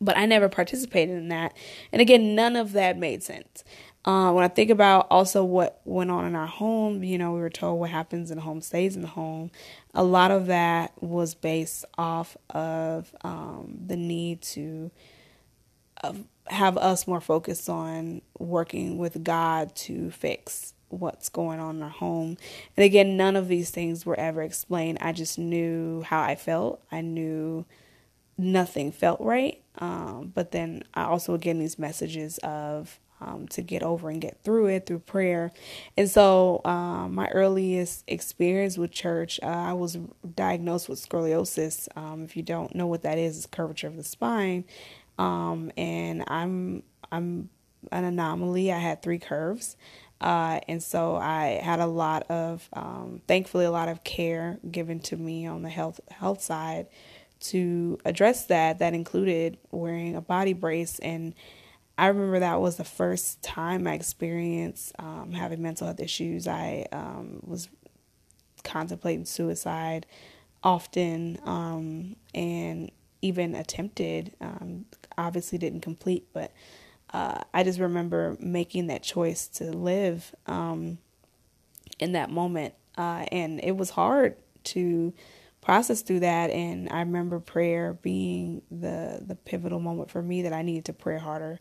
But 0.01 0.17
I 0.17 0.27
never 0.27 0.49
participated 0.49 1.17
in 1.17 1.29
that. 1.29 1.57
And 1.91 2.01
again, 2.01 2.37
none 2.37 2.55
of 2.55 2.71
that 2.73 2.97
made 2.97 3.25
sense. 3.25 3.65
Uh, 4.05 4.31
when 4.31 4.45
I 4.45 4.49
think 4.49 4.71
about 4.71 5.09
also 5.11 5.43
what 5.43 5.81
went 5.85 6.13
on 6.13 6.25
in 6.25 6.37
our 6.37 6.47
home, 6.47 7.03
you 7.03 7.19
know, 7.19 7.33
we 7.33 7.41
were 7.41 7.51
told 7.51 7.81
what 7.81 7.91
happens 7.91 8.31
in 8.31 8.37
the 8.37 8.43
home 8.43 8.61
stays 8.61 8.95
in 8.95 9.03
the 9.03 9.09
home. 9.09 9.51
A 9.95 10.05
lot 10.05 10.31
of 10.31 10.47
that 10.47 10.93
was 11.03 11.35
based 11.35 11.85
off 11.99 12.37
of 12.51 13.13
um, 13.23 13.77
the 13.85 13.97
need 13.97 14.43
to 14.43 14.93
have 16.51 16.77
us 16.77 17.07
more 17.07 17.21
focused 17.21 17.69
on 17.69 18.23
working 18.39 18.99
with 18.99 19.23
God 19.25 19.75
to 19.77 20.11
fix 20.11 20.75
what's 20.89 21.29
going 21.29 21.61
on 21.61 21.77
in 21.77 21.83
our 21.83 21.89
home. 21.89 22.37
And 22.77 22.85
again, 22.85 23.17
none 23.17 23.37
of 23.37 23.49
these 23.49 23.71
things 23.71 24.07
were 24.07 24.19
ever 24.19 24.43
explained. 24.43 24.99
I 25.01 25.13
just 25.13 25.39
knew 25.39 26.03
how 26.03 26.23
I 26.23 26.35
felt. 26.35 26.83
I 26.91 27.03
knew 27.03 27.67
nothing 28.37 28.93
felt 28.93 29.21
right. 29.21 29.63
Um, 29.79 30.33
but 30.35 30.53
then 30.53 30.85
I 30.95 31.05
also 31.05 31.37
getting 31.37 31.61
these 31.61 31.79
messages 31.79 32.39
of 32.39 32.99
um, 33.21 33.49
to 33.49 33.63
get 33.63 33.83
over 33.83 34.11
and 34.11 34.21
get 34.21 34.39
through 34.43 34.67
it 34.67 34.87
through 34.87 35.01
prayer. 35.01 35.51
And 35.97 36.09
so, 36.09 36.61
um, 36.65 37.15
my 37.15 37.29
earliest 37.29 38.05
experience 38.07 38.79
with 38.79 38.93
church, 38.93 39.41
uh, 39.43 39.47
I 39.47 39.73
was 39.73 39.99
diagnosed 40.37 40.89
with 40.89 41.07
scoliosis. 41.07 41.89
Um, 41.97 42.23
if 42.23 42.37
you 42.37 42.43
don't 42.43 42.75
know 42.75 42.87
what 42.87 43.03
that 43.03 43.19
is, 43.19 43.37
it's 43.37 43.47
curvature 43.47 43.89
of 43.89 43.97
the 43.97 44.05
spine. 44.05 44.65
Um, 45.19 45.71
and 45.77 46.25
I'm 46.29 46.83
I'm 47.11 47.51
an 47.93 48.05
anomaly. 48.05 48.73
I 48.73 48.79
had 48.79 49.03
three 49.03 49.19
curves. 49.19 49.77
Uh, 50.21 50.59
and 50.67 50.83
so 50.83 51.15
I 51.17 51.61
had 51.63 51.79
a 51.79 51.87
lot 51.87 52.29
of, 52.29 52.69
um, 52.73 53.23
thankfully, 53.29 53.65
a 53.65 53.71
lot 53.71 53.89
of 53.89 54.03
care 54.03 54.59
given 54.69 54.99
to 55.01 55.17
me 55.17 55.47
on 55.47 55.63
the 55.63 55.69
health 55.69 56.01
health 56.11 56.43
side 56.43 56.89
to 57.41 57.99
address 58.05 58.47
that. 58.47 58.81
That 58.81 58.95
included 58.95 59.59
wearing 59.71 60.17
a 60.17 60.21
body 60.21 60.55
brace, 60.55 60.99
and 60.99 61.35
I 61.97 62.09
remember 62.09 62.41
that 62.41 62.61
was 62.61 62.77
the 62.77 62.85
first 62.85 63.43
time 63.43 63.87
I 63.87 63.95
experienced 63.95 64.93
um, 64.99 65.33
having 65.33 65.63
mental 65.63 65.87
health 65.87 66.01
issues. 66.01 66.49
I 66.49 66.87
um, 66.91 67.41
was 67.45 67.69
contemplating 68.65 69.25
suicide 69.25 70.05
often, 70.65 71.39
um, 71.45 72.17
and 72.35 72.91
even 73.23 73.55
attempted. 73.55 74.35
Obviously, 75.19 75.59
didn't 75.59 75.81
complete, 75.81 76.27
but 76.33 76.53
uh, 77.13 77.41
I 77.53 77.63
just 77.65 77.79
remember 77.79 78.37
making 78.39 78.87
that 78.89 79.03
choice 79.03 79.49
to 79.49 79.65
live 79.65 80.35
um, 80.47 80.99
in 81.99 82.13
that 82.13 82.31
moment. 82.31 82.75
Uh, 82.97 83.27
and 83.31 83.61
it 83.63 83.77
was 83.77 83.91
hard 83.91 84.37
to 84.65 85.13
process 85.61 86.03
through 86.03 86.21
that. 86.21 86.51
And 86.51 86.89
I 86.91 87.01
remember 87.01 87.41
prayer 87.41 87.95
being 87.95 88.63
the, 88.71 89.23
the 89.27 89.35
pivotal 89.35 89.81
moment 89.81 90.11
for 90.11 90.23
me 90.23 90.43
that 90.43 90.53
I 90.53 90.63
needed 90.63 90.85
to 90.87 90.93
pray 90.93 91.19
harder. 91.19 91.61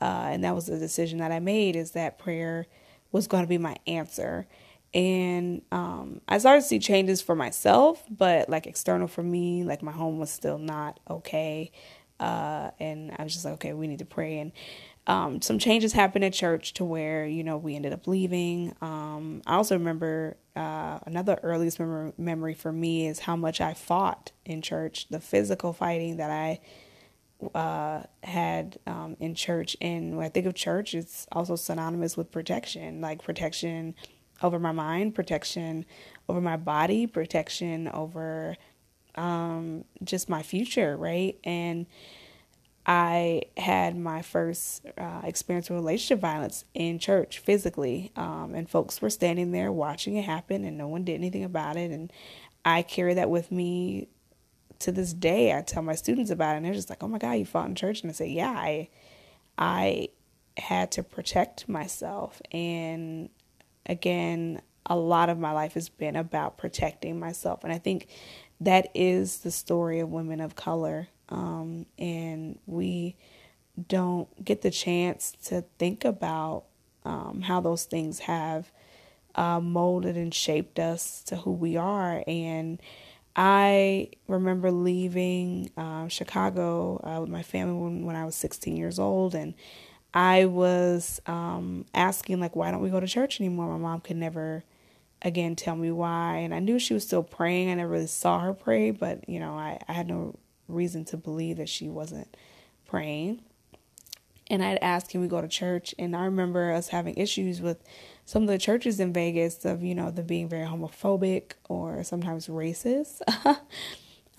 Uh, 0.00 0.28
and 0.30 0.44
that 0.44 0.54
was 0.54 0.66
the 0.66 0.78
decision 0.78 1.18
that 1.18 1.32
I 1.32 1.40
made 1.40 1.76
is 1.76 1.92
that 1.92 2.18
prayer 2.18 2.66
was 3.12 3.26
going 3.26 3.42
to 3.42 3.48
be 3.48 3.58
my 3.58 3.76
answer. 3.86 4.46
And 4.94 5.62
um, 5.70 6.20
I 6.28 6.38
started 6.38 6.62
to 6.62 6.66
see 6.66 6.78
changes 6.78 7.20
for 7.20 7.34
myself, 7.34 8.02
but 8.10 8.48
like 8.48 8.66
external 8.66 9.06
for 9.06 9.22
me, 9.22 9.64
like 9.64 9.82
my 9.82 9.92
home 9.92 10.18
was 10.18 10.30
still 10.30 10.58
not 10.58 10.98
okay. 11.10 11.72
Uh, 12.20 12.70
and 12.80 13.14
I 13.18 13.24
was 13.24 13.32
just 13.32 13.44
like, 13.44 13.54
okay, 13.54 13.72
we 13.72 13.86
need 13.86 14.00
to 14.00 14.04
pray. 14.04 14.38
And 14.38 14.52
um, 15.06 15.40
some 15.40 15.58
changes 15.58 15.94
happened 15.94 16.24
at 16.24 16.34
church 16.34 16.74
to 16.74 16.84
where 16.84 17.26
you 17.26 17.42
know 17.42 17.56
we 17.56 17.74
ended 17.74 17.94
up 17.94 18.06
leaving. 18.06 18.74
Um, 18.82 19.40
I 19.46 19.54
also 19.54 19.76
remember 19.76 20.36
uh, 20.54 20.98
another 21.06 21.40
earliest 21.42 21.80
mem- 21.80 22.12
memory 22.18 22.54
for 22.54 22.72
me 22.72 23.06
is 23.06 23.20
how 23.20 23.34
much 23.34 23.60
I 23.60 23.72
fought 23.72 24.32
in 24.44 24.60
church, 24.60 25.08
the 25.08 25.18
physical 25.20 25.72
fighting 25.72 26.18
that 26.18 26.30
I 26.30 26.60
uh, 27.54 28.02
had 28.22 28.78
um, 28.86 29.16
in 29.18 29.34
church. 29.34 29.76
And 29.80 30.16
when 30.16 30.26
I 30.26 30.28
think 30.28 30.46
of 30.46 30.54
church, 30.54 30.94
it's 30.94 31.26
also 31.32 31.56
synonymous 31.56 32.16
with 32.16 32.30
protection, 32.30 33.00
like 33.00 33.22
protection 33.22 33.94
over 34.42 34.58
my 34.58 34.72
mind, 34.72 35.14
protection 35.14 35.86
over 36.28 36.40
my 36.40 36.56
body, 36.56 37.06
protection 37.06 37.88
over 37.88 38.56
um, 39.18 39.84
just 40.02 40.28
my 40.28 40.42
future, 40.42 40.96
right? 40.96 41.38
And 41.44 41.86
I 42.86 43.42
had 43.56 43.98
my 43.98 44.22
first 44.22 44.86
uh, 44.96 45.20
experience 45.24 45.68
with 45.68 45.78
relationship 45.78 46.20
violence 46.20 46.64
in 46.72 46.98
church 46.98 47.40
physically, 47.40 48.12
um, 48.16 48.54
and 48.54 48.70
folks 48.70 49.02
were 49.02 49.10
standing 49.10 49.50
there 49.50 49.70
watching 49.70 50.16
it 50.16 50.24
happen, 50.24 50.64
and 50.64 50.78
no 50.78 50.88
one 50.88 51.04
did 51.04 51.14
anything 51.14 51.44
about 51.44 51.76
it. 51.76 51.90
And 51.90 52.10
I 52.64 52.82
carry 52.82 53.12
that 53.14 53.28
with 53.28 53.52
me 53.52 54.08
to 54.78 54.92
this 54.92 55.12
day. 55.12 55.54
I 55.54 55.60
tell 55.60 55.82
my 55.82 55.96
students 55.96 56.30
about 56.30 56.54
it, 56.54 56.58
and 56.58 56.66
they're 56.66 56.72
just 56.72 56.88
like, 56.88 57.02
"Oh 57.02 57.08
my 57.08 57.18
God, 57.18 57.32
you 57.32 57.44
fought 57.44 57.68
in 57.68 57.74
church?" 57.74 58.00
And 58.00 58.10
I 58.10 58.14
say, 58.14 58.28
"Yeah, 58.28 58.52
I, 58.52 58.88
I 59.58 60.08
had 60.56 60.92
to 60.92 61.02
protect 61.02 61.68
myself." 61.68 62.40
And 62.52 63.28
again, 63.84 64.62
a 64.86 64.96
lot 64.96 65.28
of 65.28 65.38
my 65.38 65.52
life 65.52 65.74
has 65.74 65.90
been 65.90 66.16
about 66.16 66.56
protecting 66.56 67.18
myself, 67.18 67.64
and 67.64 67.72
I 67.72 67.78
think 67.78 68.06
that 68.60 68.88
is 68.94 69.38
the 69.38 69.50
story 69.50 70.00
of 70.00 70.10
women 70.10 70.40
of 70.40 70.56
color 70.56 71.08
um, 71.28 71.86
and 71.98 72.58
we 72.66 73.16
don't 73.88 74.44
get 74.44 74.62
the 74.62 74.70
chance 74.70 75.32
to 75.44 75.64
think 75.78 76.04
about 76.04 76.64
um, 77.04 77.42
how 77.42 77.60
those 77.60 77.84
things 77.84 78.20
have 78.20 78.70
uh, 79.34 79.60
molded 79.60 80.16
and 80.16 80.34
shaped 80.34 80.78
us 80.78 81.22
to 81.24 81.36
who 81.36 81.52
we 81.52 81.76
are. 81.76 82.24
And 82.26 82.80
I 83.36 84.08
remember 84.26 84.70
leaving 84.72 85.70
uh, 85.76 86.08
Chicago 86.08 87.00
uh, 87.04 87.20
with 87.20 87.30
my 87.30 87.42
family 87.42 87.74
when, 87.74 88.04
when 88.04 88.16
I 88.16 88.24
was 88.24 88.34
16 88.34 88.76
years 88.76 88.98
old, 88.98 89.34
and 89.34 89.54
I 90.12 90.46
was 90.46 91.20
um, 91.26 91.84
asking 91.94 92.40
like, 92.40 92.56
why 92.56 92.70
don't 92.72 92.82
we 92.82 92.90
go 92.90 92.98
to 92.98 93.06
church 93.06 93.40
anymore? 93.40 93.68
My 93.68 93.78
mom 93.78 94.00
could 94.00 94.16
never 94.16 94.64
again 95.22 95.56
tell 95.56 95.76
me 95.76 95.90
why 95.90 96.36
and 96.36 96.54
i 96.54 96.58
knew 96.58 96.78
she 96.78 96.94
was 96.94 97.04
still 97.04 97.22
praying 97.22 97.70
i 97.70 97.74
never 97.74 97.90
really 97.90 98.06
saw 98.06 98.40
her 98.40 98.52
pray 98.52 98.90
but 98.90 99.28
you 99.28 99.40
know 99.40 99.52
i, 99.54 99.78
I 99.88 99.92
had 99.92 100.08
no 100.08 100.36
reason 100.68 101.04
to 101.06 101.16
believe 101.16 101.56
that 101.56 101.68
she 101.68 101.88
wasn't 101.88 102.36
praying. 102.86 103.40
And 104.50 104.62
I'd 104.62 104.78
ask, 104.80 105.10
can 105.10 105.20
we 105.20 105.28
go 105.28 105.40
to 105.40 105.48
church? 105.48 105.94
And 105.98 106.16
I 106.16 106.24
remember 106.24 106.72
us 106.72 106.88
having 106.88 107.14
issues 107.16 107.60
with 107.60 107.82
some 108.24 108.42
of 108.42 108.48
the 108.48 108.58
churches 108.58 108.98
in 108.98 109.12
Vegas 109.12 109.64
of, 109.64 109.82
you 109.82 109.94
know, 109.94 110.10
them 110.10 110.26
being 110.26 110.48
very 110.48 110.66
homophobic 110.66 111.52
or 111.68 112.02
sometimes 112.02 112.48
racist. 112.48 113.20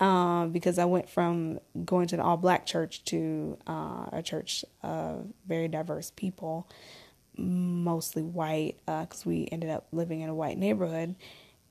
um, 0.00 0.50
because 0.50 0.78
I 0.78 0.84
went 0.84 1.08
from 1.08 1.60
going 1.84 2.08
to 2.08 2.16
an 2.16 2.20
all 2.20 2.36
black 2.36 2.66
church 2.66 3.04
to 3.06 3.56
uh, 3.68 4.06
a 4.12 4.22
church 4.24 4.64
of 4.82 5.26
very 5.46 5.68
diverse 5.68 6.10
people, 6.10 6.68
mostly 7.40 8.22
white, 8.22 8.76
because 8.86 9.26
uh, 9.26 9.30
we 9.30 9.48
ended 9.50 9.70
up 9.70 9.86
living 9.92 10.20
in 10.20 10.28
a 10.28 10.34
white 10.34 10.58
neighborhood. 10.58 11.14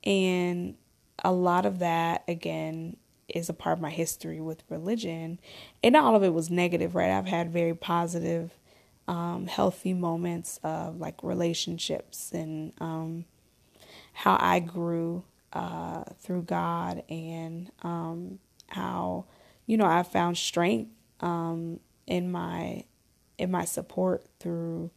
And 0.04 0.76
a 1.24 1.32
lot 1.32 1.66
of 1.66 1.78
that, 1.80 2.24
again, 2.28 2.96
is 3.28 3.48
a 3.48 3.52
part 3.52 3.78
of 3.78 3.82
my 3.82 3.90
history 3.90 4.40
with 4.40 4.62
religion. 4.68 5.38
And 5.82 5.96
all 5.96 6.16
of 6.16 6.22
it 6.22 6.34
was 6.34 6.50
negative, 6.50 6.94
right? 6.94 7.10
I've 7.10 7.26
had 7.26 7.52
very 7.52 7.74
positive, 7.74 8.52
um, 9.06 9.46
healthy 9.46 9.94
moments 9.94 10.58
of 10.62 10.98
like 10.98 11.22
relationships 11.22 12.32
and 12.32 12.72
um, 12.80 13.24
how 14.12 14.36
I 14.40 14.60
grew 14.60 15.24
uh, 15.52 16.04
through 16.18 16.42
God 16.42 17.02
and 17.08 17.70
um, 17.82 18.38
how, 18.68 19.26
you 19.66 19.76
know, 19.76 19.86
I 19.86 20.02
found 20.02 20.36
strength 20.36 20.90
um, 21.20 21.80
in 22.06 22.30
my 22.30 22.84
in 23.38 23.50
my 23.50 23.64
support 23.64 24.22
through 24.38 24.90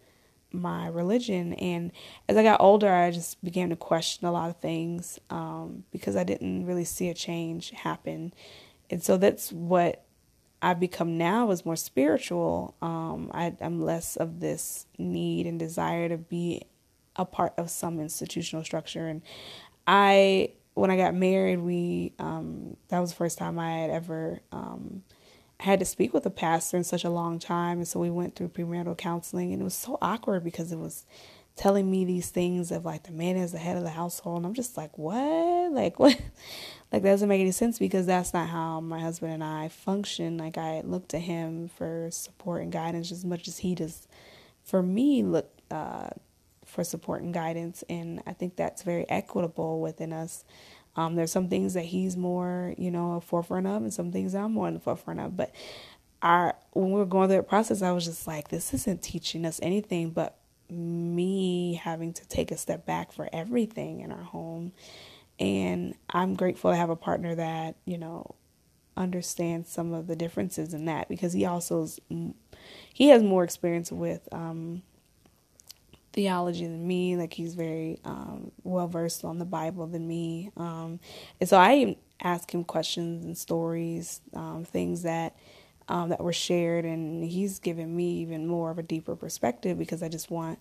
my 0.54 0.88
religion. 0.88 1.54
And 1.54 1.92
as 2.30 2.38
I 2.38 2.44
got 2.44 2.62
older, 2.62 2.92
I 2.92 3.12
just 3.12 3.44
began 3.44 3.70
to 3.70 3.76
question 3.76 4.28
a 4.28 4.32
lot 4.32 4.50
of 4.50 4.58
things 4.58 5.20
um, 5.30 5.84
because 5.92 6.16
I 6.16 6.24
didn't 6.24 6.66
really 6.66 6.86
see 6.86 7.10
a 7.10 7.14
change 7.14 7.72
happen. 7.72 8.34
And 8.90 9.04
so 9.04 9.18
that's 9.18 9.52
what 9.52 10.06
I've 10.62 10.80
become 10.80 11.18
now 11.18 11.52
is 11.52 11.66
more 11.66 11.76
spiritual. 11.76 12.76
Um, 12.82 13.32
I, 13.34 13.54
I'm 13.60 13.82
less 13.82 14.16
of 14.16 14.40
this 14.40 14.86
need 14.98 15.46
and 15.46 15.60
desire 15.60 16.08
to 16.10 16.18
be 16.18 16.62
a 17.16 17.26
part 17.26 17.54
of 17.58 17.70
some 17.70 18.00
institutional 18.00 18.64
structure. 18.64 19.08
And 19.08 19.22
I, 19.86 20.52
when 20.74 20.90
I 20.90 20.98
got 20.98 21.14
married, 21.16 21.60
we 21.60 22.14
um, 22.18 22.78
that 22.88 23.00
was 23.00 23.12
the 23.12 23.18
first 23.18 23.38
time 23.38 23.60
I 23.60 23.72
had 23.80 23.90
ever 23.90 24.40
um, 24.52 25.04
had 25.60 25.80
to 25.80 25.86
speak 25.86 26.14
with 26.14 26.26
a 26.26 26.32
pastor 26.32 26.78
in 26.78 26.84
such 26.84 27.04
a 27.04 27.10
long 27.10 27.40
time. 27.40 27.78
And 27.78 27.88
so 27.88 28.00
we 28.00 28.10
went 28.10 28.36
through 28.36 28.50
premarital 28.50 28.98
counseling 28.98 29.54
and 29.54 29.62
it 29.62 29.66
was 29.66 29.74
so 29.74 29.98
awkward 30.02 30.44
because 30.44 30.72
it 30.72 30.80
was 30.80 31.06
telling 31.56 31.90
me 31.90 32.04
these 32.04 32.30
things 32.30 32.72
of 32.72 32.84
like 32.84 33.04
the 33.04 33.12
man 33.12 33.38
is 33.38 33.52
the 33.52 33.60
head 33.60 33.78
of 33.78 33.84
the 33.84 33.90
household. 33.90 34.38
And 34.38 34.46
I'm 34.46 34.54
just 34.54 34.76
like, 34.76 34.98
what? 34.98 35.72
Like, 35.72 36.00
what? 36.00 36.20
like, 36.92 37.04
that 37.04 37.10
doesn't 37.10 37.30
make 37.30 37.42
any 37.42 37.52
sense 37.52 37.80
because 37.80 38.06
that's 38.06 38.34
not 38.34 38.50
how 38.50 38.80
my 38.80 39.00
husband 39.00 39.34
and 39.34 39.44
I 39.44 39.70
function. 39.70 40.38
Like, 40.38 40.58
I 40.58 40.82
look 40.82 41.08
to 41.10 41.20
him 41.20 41.70
for 41.70 42.10
support 42.12 42.64
and 42.64 42.72
guidance 42.72 43.12
as 43.12 43.24
much 43.24 43.48
as 43.48 43.60
he 43.60 43.76
does 43.76 44.08
for 44.64 44.82
me 44.82 45.24
look 45.24 45.50
uh, 45.70 46.10
for 46.66 46.84
support 46.84 47.22
and 47.22 47.34
guidance. 47.34 47.84
And 47.90 48.24
I 48.26 48.34
think 48.34 48.56
that's 48.56 48.84
very 48.84 49.08
equitable 49.10 49.82
within 49.82 50.14
us. 50.14 50.44
Um, 50.96 51.16
there's 51.16 51.32
some 51.32 51.50
things 51.50 51.74
that 51.74 51.86
he's 51.86 52.16
more, 52.16 52.74
you 52.78 52.92
know, 52.92 53.20
forefront 53.20 53.68
of, 53.68 53.82
and 53.82 53.94
some 53.94 54.12
things 54.12 54.36
I'm 54.36 54.54
more 54.54 54.68
in 54.68 54.74
the 54.74 54.80
forefront 54.80 55.20
of. 55.20 55.36
But 55.36 55.54
our 56.22 56.56
when 56.72 56.92
we 56.92 57.00
were 57.00 57.06
going 57.06 57.30
through 57.30 57.38
that 57.38 57.50
process, 57.50 57.82
I 57.82 57.92
was 57.92 58.06
just 58.06 58.28
like, 58.28 58.50
this 58.50 58.74
isn't 58.74 59.02
teaching 59.02 59.46
us 59.46 59.60
anything, 59.62 60.12
but 60.12 60.38
me 60.70 61.76
having 61.76 62.14
to 62.14 62.28
take 62.28 62.52
a 62.52 62.58
step 62.58 62.86
back 62.86 63.12
for 63.12 63.30
everything 63.34 64.02
in 64.02 64.12
our 64.12 64.24
home. 64.24 64.72
And 65.40 65.96
I'm 66.10 66.36
grateful 66.36 66.72
to 66.72 66.78
have 66.78 66.90
a 66.90 66.96
partner 66.96 67.36
that, 67.36 67.76
you 67.86 67.98
know, 67.98 68.36
understands 68.96 69.70
some 69.70 69.94
of 69.94 70.08
the 70.08 70.16
differences 70.16 70.74
in 70.74 70.86
that 70.86 71.10
because 71.10 71.34
he 71.34 71.46
also 71.46 71.84
is, 71.84 72.00
he 72.94 73.10
has 73.10 73.24
more 73.24 73.44
experience 73.44 73.92
with 73.92 74.28
um, 74.32 74.84
theology 76.14 76.66
than 76.66 76.88
me. 76.88 77.18
Like 77.18 77.34
he's 77.34 77.56
very 77.56 78.00
um, 78.06 78.52
well 78.64 78.88
versed 78.88 79.26
on 79.26 79.40
the 79.40 79.46
Bible 79.46 79.88
than 79.88 80.08
me. 80.08 80.52
Um, 80.56 81.00
and 81.40 81.50
so 81.50 81.58
I 81.58 81.98
ask 82.22 82.54
him 82.54 82.64
questions 82.64 83.26
and 83.26 83.38
stories, 83.38 84.22
um, 84.34 84.64
things 84.64 85.02
that 85.04 85.36
um, 85.90 86.10
that 86.10 86.24
were 86.24 86.34
shared, 86.34 86.86
and 86.86 87.24
he's 87.24 87.60
given 87.60 87.94
me 87.96 88.20
even 88.20 88.48
more 88.48 88.72
of 88.72 88.80
a 88.80 88.84
deeper 88.84 89.16
perspective 89.16 89.78
because 89.78 90.02
I 90.02 90.08
just 90.08 90.32
want 90.32 90.60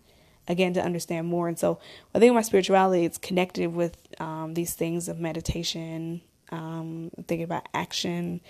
again 0.49 0.73
to 0.75 0.83
understand 0.83 1.29
more. 1.29 1.47
And 1.47 1.59
so 1.59 1.79
I 2.15 2.19
think 2.19 2.35
my 2.35 2.43
spirituality 2.43 3.05
it's 3.05 3.19
connected 3.19 3.73
with 3.73 3.97
um, 4.19 4.55
these 4.55 4.75
things 4.75 5.09
of 5.09 5.21
meditation, 5.21 6.23
um, 6.51 7.11
thinking 7.29 7.45
about 7.45 7.69
action, 7.73 8.41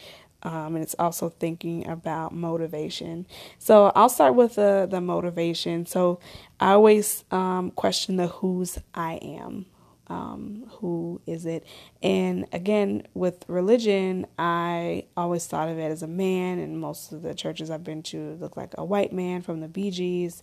um, 0.42 0.74
and 0.74 0.82
it's 0.82 0.96
also 0.98 1.28
thinking 1.28 1.86
about 1.88 2.34
motivation. 2.34 3.26
So 3.58 3.92
I'll 3.94 4.08
start 4.08 4.34
with 4.34 4.56
the 4.56 4.86
the 4.90 5.00
motivation. 5.00 5.86
So 5.86 6.20
I 6.58 6.72
always 6.72 7.24
um, 7.30 7.70
question 7.70 8.16
the 8.16 8.26
whose 8.28 8.78
I 8.94 9.14
am. 9.14 9.66
Um, 10.08 10.64
who 10.80 11.22
is 11.26 11.46
it? 11.46 11.64
And 12.02 12.46
again, 12.52 13.06
with 13.14 13.44
religion, 13.48 14.26
I 14.38 15.06
always 15.16 15.46
thought 15.46 15.68
of 15.68 15.78
it 15.78 15.90
as 15.90 16.02
a 16.02 16.08
man, 16.08 16.58
and 16.58 16.78
most 16.78 17.12
of 17.12 17.22
the 17.22 17.34
churches 17.34 17.70
I've 17.70 17.84
been 17.84 18.02
to 18.04 18.36
look 18.40 18.56
like 18.56 18.74
a 18.76 18.84
white 18.84 19.12
man 19.12 19.40
from 19.40 19.60
the 19.60 19.68
Bee 19.68 19.90
Gees, 19.90 20.42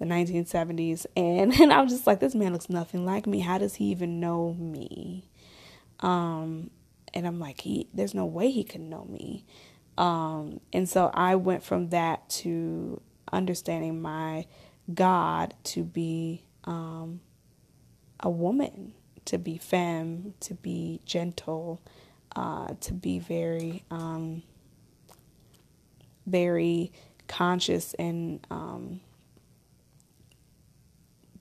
the 0.00 0.04
1970s. 0.06 1.06
And, 1.16 1.52
and 1.60 1.72
I'm 1.72 1.88
just 1.88 2.08
like, 2.08 2.18
this 2.18 2.34
man 2.34 2.52
looks 2.54 2.68
nothing 2.68 3.04
like 3.04 3.26
me. 3.26 3.40
How 3.40 3.58
does 3.58 3.76
he 3.76 3.84
even 3.86 4.18
know 4.18 4.54
me? 4.54 5.28
Um, 6.00 6.70
and 7.14 7.26
I'm 7.26 7.38
like, 7.38 7.60
he, 7.60 7.88
there's 7.94 8.12
no 8.12 8.26
way 8.26 8.50
he 8.50 8.64
could 8.64 8.80
know 8.80 9.04
me. 9.04 9.46
Um, 9.96 10.60
and 10.72 10.88
so 10.88 11.10
I 11.14 11.36
went 11.36 11.62
from 11.62 11.90
that 11.90 12.28
to 12.30 13.00
understanding 13.32 14.02
my 14.02 14.46
God 14.92 15.54
to 15.64 15.84
be 15.84 16.42
um, 16.64 17.20
a 18.18 18.28
woman, 18.28 18.92
to 19.26 19.38
be 19.38 19.56
femme, 19.56 20.34
to 20.40 20.54
be 20.54 21.00
gentle, 21.06 21.80
uh, 22.34 22.74
to 22.80 22.92
be 22.92 23.20
very, 23.20 23.84
um, 23.90 24.42
very 26.26 26.92
conscious 27.28 27.94
and 27.94 28.44
um, 28.50 29.00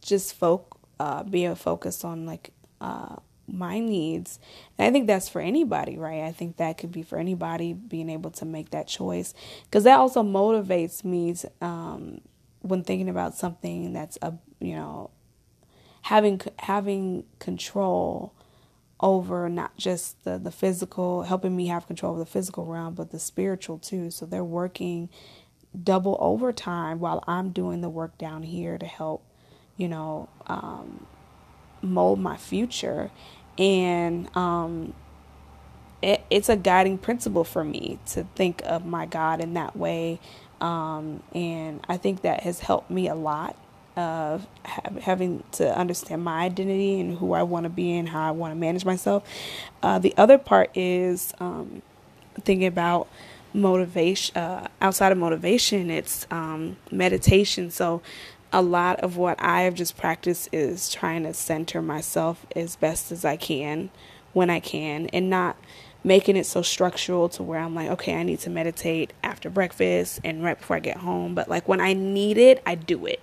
just 0.01 0.35
folk, 0.35 0.77
uh, 0.99 1.23
being 1.23 1.55
focused 1.55 2.05
on 2.05 2.27
like 2.27 2.51
uh, 2.79 3.15
my 3.53 3.79
needs. 3.79 4.39
And 4.77 4.87
I 4.87 4.91
think 4.91 5.07
that's 5.07 5.29
for 5.29 5.41
anybody, 5.41 5.97
right? 5.97 6.23
I 6.23 6.31
think 6.31 6.57
that 6.57 6.77
could 6.77 6.91
be 6.91 7.03
for 7.03 7.17
anybody 7.17 7.73
being 7.73 8.09
able 8.09 8.31
to 8.31 8.45
make 8.45 8.71
that 8.71 8.87
choice 8.87 9.33
because 9.65 9.83
that 9.83 9.99
also 9.99 10.23
motivates 10.23 11.03
me 11.03 11.35
um, 11.61 12.21
when 12.61 12.83
thinking 12.83 13.09
about 13.09 13.35
something 13.35 13.93
that's 13.93 14.17
a 14.21 14.33
you 14.59 14.75
know 14.75 15.11
having 16.03 16.41
having 16.59 17.25
control 17.39 18.33
over 18.99 19.49
not 19.49 19.75
just 19.77 20.23
the 20.23 20.37
the 20.37 20.51
physical, 20.51 21.23
helping 21.23 21.55
me 21.55 21.67
have 21.67 21.87
control 21.87 22.13
of 22.13 22.19
the 22.19 22.25
physical 22.25 22.65
realm, 22.65 22.93
but 22.93 23.11
the 23.11 23.19
spiritual 23.19 23.77
too. 23.77 24.09
So 24.09 24.25
they're 24.25 24.43
working 24.43 25.09
double 25.83 26.17
overtime 26.19 26.99
while 26.99 27.23
I'm 27.27 27.49
doing 27.51 27.81
the 27.81 27.89
work 27.89 28.17
down 28.17 28.43
here 28.43 28.77
to 28.77 28.85
help, 28.85 29.25
you 29.75 29.87
know, 29.87 30.29
um, 30.47 31.05
mold 31.81 32.19
my 32.19 32.37
future. 32.37 33.11
And 33.57 34.35
um, 34.35 34.93
it, 36.01 36.23
it's 36.29 36.49
a 36.49 36.55
guiding 36.55 36.97
principle 36.97 37.43
for 37.43 37.63
me 37.63 37.99
to 38.07 38.25
think 38.35 38.61
of 38.65 38.85
my 38.85 39.05
God 39.05 39.41
in 39.41 39.53
that 39.53 39.75
way. 39.75 40.19
Um, 40.61 41.23
and 41.33 41.81
I 41.89 41.97
think 41.97 42.21
that 42.21 42.41
has 42.43 42.59
helped 42.59 42.89
me 42.89 43.07
a 43.07 43.15
lot 43.15 43.57
of 43.95 44.47
having 45.01 45.43
to 45.51 45.77
understand 45.77 46.23
my 46.23 46.41
identity 46.41 46.99
and 46.99 47.17
who 47.17 47.33
I 47.33 47.43
want 47.43 47.65
to 47.65 47.69
be 47.69 47.95
and 47.95 48.09
how 48.09 48.27
I 48.27 48.31
want 48.31 48.51
to 48.51 48.55
manage 48.55 48.85
myself. 48.85 49.23
Uh, 49.81 49.99
the 49.99 50.13
other 50.17 50.37
part 50.37 50.75
is 50.75 51.33
um, 51.39 51.81
thinking 52.41 52.67
about 52.67 53.07
motivation. 53.53 54.35
Uh, 54.35 54.67
outside 54.81 55.11
of 55.11 55.17
motivation, 55.17 55.91
it's 55.91 56.25
um, 56.31 56.77
meditation. 56.91 57.69
So 57.69 58.01
a 58.53 58.61
lot 58.61 58.99
of 58.99 59.17
what 59.17 59.41
I 59.41 59.61
have 59.61 59.73
just 59.73 59.97
practiced 59.97 60.47
is 60.53 60.91
trying 60.91 61.23
to 61.23 61.33
center 61.33 61.81
myself 61.81 62.45
as 62.55 62.75
best 62.75 63.11
as 63.11 63.25
I 63.25 63.35
can 63.35 63.89
when 64.31 64.51
I 64.51 64.59
can 64.59 65.07
and 65.07 65.29
not 65.29 65.57
making 66.03 66.35
it 66.37 66.45
so 66.45 66.61
structural 66.61 67.29
to 67.29 67.41
where 67.41 67.59
I'm 67.59 67.73
like, 67.73 67.89
okay, 67.89 68.15
I 68.15 68.23
need 68.23 68.39
to 68.41 68.49
meditate 68.49 69.11
after 69.23 69.49
breakfast 69.49 70.19
and 70.23 70.43
right 70.43 70.57
before 70.57 70.75
I 70.75 70.81
get 70.81 70.97
home. 70.97 71.33
But 71.33 71.49
like 71.49 71.67
when 71.67 71.81
I 71.81 71.93
need 71.93 72.37
it, 72.37 72.61
I 72.65 72.75
do 72.75 73.07
it. 73.07 73.21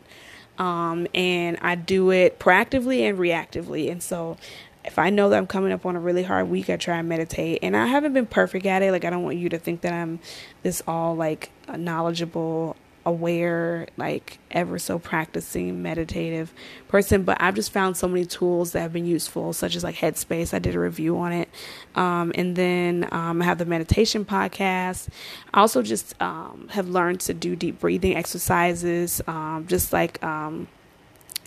Um, 0.58 1.06
and 1.14 1.56
I 1.62 1.76
do 1.76 2.10
it 2.10 2.38
proactively 2.38 3.08
and 3.08 3.16
reactively. 3.16 3.90
And 3.90 4.02
so 4.02 4.36
if 4.84 4.98
I 4.98 5.10
know 5.10 5.28
that 5.28 5.36
I'm 5.36 5.46
coming 5.46 5.72
up 5.72 5.86
on 5.86 5.94
a 5.94 6.00
really 6.00 6.22
hard 6.22 6.48
week, 6.48 6.68
I 6.70 6.76
try 6.76 6.98
and 6.98 7.08
meditate. 7.08 7.60
And 7.62 7.76
I 7.76 7.86
haven't 7.86 8.14
been 8.14 8.26
perfect 8.26 8.66
at 8.66 8.82
it. 8.82 8.90
Like, 8.90 9.04
I 9.04 9.10
don't 9.10 9.22
want 9.22 9.36
you 9.36 9.48
to 9.50 9.58
think 9.58 9.82
that 9.82 9.92
I'm 9.92 10.20
this 10.62 10.82
all 10.88 11.14
like 11.14 11.50
knowledgeable 11.76 12.76
aware, 13.06 13.86
like 13.96 14.38
ever 14.50 14.78
so 14.78 14.98
practicing 14.98 15.82
meditative 15.82 16.52
person, 16.88 17.22
but 17.22 17.36
I've 17.40 17.54
just 17.54 17.72
found 17.72 17.96
so 17.96 18.08
many 18.08 18.24
tools 18.24 18.72
that 18.72 18.80
have 18.80 18.92
been 18.92 19.06
useful, 19.06 19.52
such 19.52 19.76
as 19.76 19.84
like 19.84 19.96
Headspace. 19.96 20.52
I 20.52 20.58
did 20.58 20.74
a 20.74 20.78
review 20.78 21.18
on 21.18 21.32
it. 21.32 21.48
Um, 21.94 22.32
and 22.34 22.56
then 22.56 23.08
um, 23.12 23.42
I 23.42 23.44
have 23.44 23.58
the 23.58 23.64
meditation 23.64 24.24
podcast. 24.24 25.08
I 25.52 25.60
also 25.60 25.82
just 25.82 26.20
um, 26.20 26.68
have 26.70 26.88
learned 26.88 27.20
to 27.20 27.34
do 27.34 27.56
deep 27.56 27.80
breathing 27.80 28.16
exercises, 28.16 29.20
um, 29.26 29.66
just 29.68 29.92
like 29.92 30.22
um, 30.22 30.68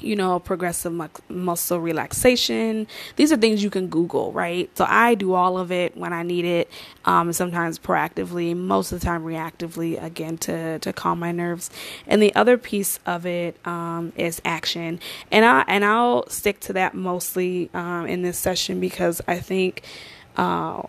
you 0.04 0.16
know, 0.16 0.40
progressive 0.40 0.94
muscle 1.30 1.80
relaxation. 1.80 2.88
These 3.16 3.32
are 3.32 3.38
things 3.38 3.64
you 3.64 3.70
can 3.70 3.88
Google, 3.88 4.32
right? 4.32 4.70
So 4.78 4.86
I 4.88 5.16
do 5.16 5.34
all 5.34 5.58
of 5.58 5.72
it 5.72 5.96
when 5.96 6.14
I 6.14 6.24
need 6.24 6.46
it, 6.46 6.70
um, 7.06 7.32
sometimes 7.34 7.80
proactively, 7.80 8.56
most 8.56 8.92
of 8.92 9.00
the 9.00 9.06
time 9.06 9.24
reactively, 9.24 10.02
again, 10.02 10.38
to, 10.40 10.80
to 10.80 10.94
calm 10.94 11.20
my 11.20 11.32
nerves. 11.32 11.70
And 12.08 12.22
the 12.22 12.34
other 12.36 12.58
piece 12.58 13.00
of 13.06 13.26
it 13.26 13.56
um, 13.66 14.14
is 14.16 14.42
action. 14.46 15.00
And, 15.32 15.46
I, 15.46 15.64
and 15.68 15.86
I'll 15.86 16.28
stick 16.30 16.60
to 16.62 16.74
that 16.74 16.94
mostly 16.94 17.70
um, 17.74 18.06
in 18.06 18.22
this 18.22 18.38
session 18.38 18.80
because 18.80 19.22
I 19.28 19.40
think 19.40 19.84
uh, 20.38 20.84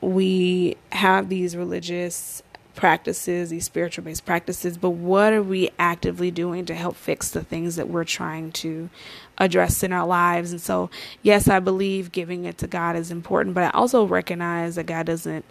we 0.00 0.76
have 0.92 1.28
these 1.28 1.56
religious 1.56 2.42
practices, 2.74 3.50
these 3.50 3.64
spiritual 3.64 4.04
based 4.04 4.24
practices, 4.24 4.76
but 4.76 4.90
what 4.90 5.32
are 5.32 5.42
we 5.42 5.70
actively 5.78 6.30
doing 6.30 6.64
to 6.66 6.74
help 6.74 6.96
fix 6.96 7.30
the 7.30 7.42
things 7.42 7.76
that 7.76 7.88
we're 7.88 8.04
trying 8.04 8.52
to 8.52 8.90
address 9.38 9.82
in 9.82 9.92
our 9.92 10.06
lives? 10.06 10.52
And 10.52 10.60
so, 10.60 10.90
yes, 11.22 11.48
I 11.48 11.60
believe 11.60 12.12
giving 12.12 12.44
it 12.44 12.58
to 12.58 12.66
God 12.66 12.96
is 12.96 13.10
important, 13.10 13.54
but 13.54 13.64
I 13.64 13.70
also 13.70 14.04
recognize 14.06 14.74
that 14.76 14.86
God 14.86 15.06
doesn't 15.06 15.44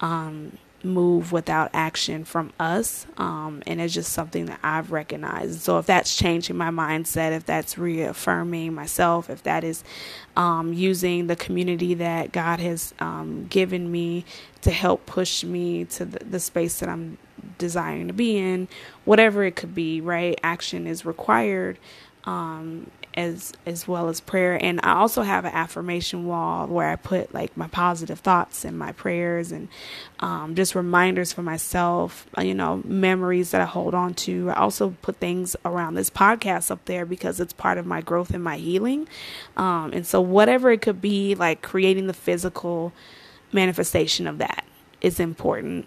um, 0.00 0.58
move 0.86 1.32
without 1.32 1.70
action 1.74 2.24
from 2.24 2.52
us. 2.60 3.06
Um, 3.18 3.62
and 3.66 3.80
it's 3.80 3.94
just 3.94 4.12
something 4.12 4.46
that 4.46 4.60
I've 4.62 4.92
recognized. 4.92 5.60
So 5.62 5.78
if 5.78 5.86
that's 5.86 6.16
changing 6.16 6.56
my 6.56 6.70
mindset, 6.70 7.32
if 7.32 7.46
that's 7.46 7.78
reaffirming 7.78 8.74
myself, 8.74 9.30
if 9.30 9.42
that 9.44 9.64
is 9.64 9.84
um, 10.36 10.72
using 10.72 11.26
the 11.28 11.36
community 11.36 11.94
that 11.94 12.32
God 12.32 12.60
has 12.60 12.94
um, 13.00 13.46
given 13.48 13.92
me 13.92 14.24
to 14.62 14.70
help 14.70 15.06
push 15.06 15.44
me 15.44 15.84
to 15.86 16.04
the, 16.06 16.24
the 16.24 16.40
space 16.40 16.80
that 16.80 16.88
I'm 16.88 17.18
desiring 17.58 18.08
to 18.08 18.14
be 18.14 18.38
in, 18.38 18.68
whatever 19.04 19.44
it 19.44 19.56
could 19.56 19.74
be, 19.74 20.00
right? 20.00 20.38
Action 20.42 20.86
is 20.86 21.04
required. 21.04 21.78
Um, 22.24 22.90
as 23.16 23.52
as 23.64 23.88
well 23.88 24.08
as 24.08 24.20
prayer. 24.20 24.62
And 24.62 24.80
I 24.82 24.94
also 24.94 25.22
have 25.22 25.44
an 25.44 25.52
affirmation 25.52 26.26
wall 26.26 26.66
where 26.66 26.88
I 26.88 26.96
put 26.96 27.32
like 27.32 27.56
my 27.56 27.68
positive 27.68 28.20
thoughts 28.20 28.64
and 28.64 28.78
my 28.78 28.92
prayers 28.92 29.52
and 29.52 29.68
um, 30.20 30.54
just 30.54 30.74
reminders 30.74 31.32
for 31.32 31.42
myself 31.42 32.26
uh, 32.36 32.42
you 32.42 32.54
know 32.54 32.82
memories 32.84 33.50
that 33.52 33.60
I 33.60 33.64
hold 33.64 33.94
on 33.94 34.14
to. 34.14 34.50
I 34.50 34.54
also 34.54 34.94
put 35.02 35.16
things 35.16 35.56
around 35.64 35.94
this 35.94 36.10
podcast 36.10 36.70
up 36.70 36.84
there 36.84 37.06
because 37.06 37.40
it's 37.40 37.52
part 37.52 37.78
of 37.78 37.86
my 37.86 38.00
growth 38.00 38.30
and 38.30 38.44
my 38.44 38.56
healing. 38.56 39.08
Um, 39.56 39.92
and 39.92 40.06
so 40.06 40.20
whatever 40.20 40.70
it 40.70 40.82
could 40.82 41.00
be 41.00 41.34
like 41.34 41.62
creating 41.62 42.06
the 42.06 42.14
physical 42.14 42.92
manifestation 43.52 44.26
of 44.26 44.38
that 44.38 44.64
is 45.00 45.20
important 45.20 45.86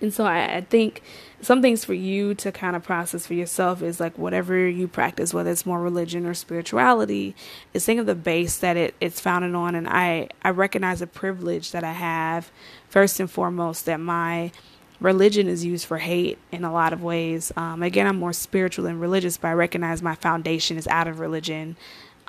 and 0.00 0.12
so 0.12 0.24
I, 0.24 0.56
I, 0.56 0.60
think 0.60 1.02
some 1.40 1.62
things 1.62 1.84
for 1.84 1.94
you 1.94 2.34
to 2.34 2.52
kind 2.52 2.76
of 2.76 2.82
process 2.82 3.26
for 3.26 3.34
yourself 3.34 3.82
is 3.82 3.98
like 3.98 4.18
whatever 4.18 4.68
you 4.68 4.88
practice, 4.88 5.32
whether 5.32 5.50
it's 5.50 5.64
more 5.64 5.80
religion 5.80 6.26
or 6.26 6.34
spirituality, 6.34 7.34
is 7.72 7.84
think 7.84 8.00
of 8.00 8.06
the 8.06 8.14
base 8.14 8.58
that 8.58 8.76
it, 8.76 8.94
it's 9.00 9.20
founded 9.20 9.54
on. 9.54 9.74
And 9.74 9.88
I, 9.88 10.28
I 10.42 10.50
recognize 10.50 11.00
a 11.00 11.06
privilege 11.06 11.72
that 11.72 11.84
I 11.84 11.92
have, 11.92 12.50
first 12.88 13.20
and 13.20 13.30
foremost, 13.30 13.86
that 13.86 14.00
my 14.00 14.52
religion 15.00 15.48
is 15.48 15.64
used 15.64 15.86
for 15.86 15.98
hate 15.98 16.38
in 16.52 16.64
a 16.64 16.72
lot 16.72 16.92
of 16.92 17.02
ways. 17.02 17.52
Um, 17.56 17.82
again, 17.82 18.06
I'm 18.06 18.18
more 18.18 18.32
spiritual 18.32 18.84
than 18.84 18.98
religious, 18.98 19.36
but 19.36 19.48
I 19.48 19.52
recognize 19.52 20.02
my 20.02 20.14
foundation 20.14 20.76
is 20.76 20.86
out 20.88 21.08
of 21.08 21.20
religion. 21.20 21.76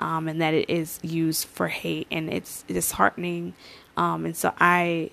Um, 0.00 0.28
and 0.28 0.40
that 0.40 0.54
it 0.54 0.70
is 0.70 1.00
used 1.02 1.46
for 1.48 1.66
hate 1.66 2.06
and 2.08 2.32
it's 2.32 2.62
disheartening. 2.68 3.54
Um, 3.96 4.26
and 4.26 4.36
so 4.36 4.54
I 4.60 5.10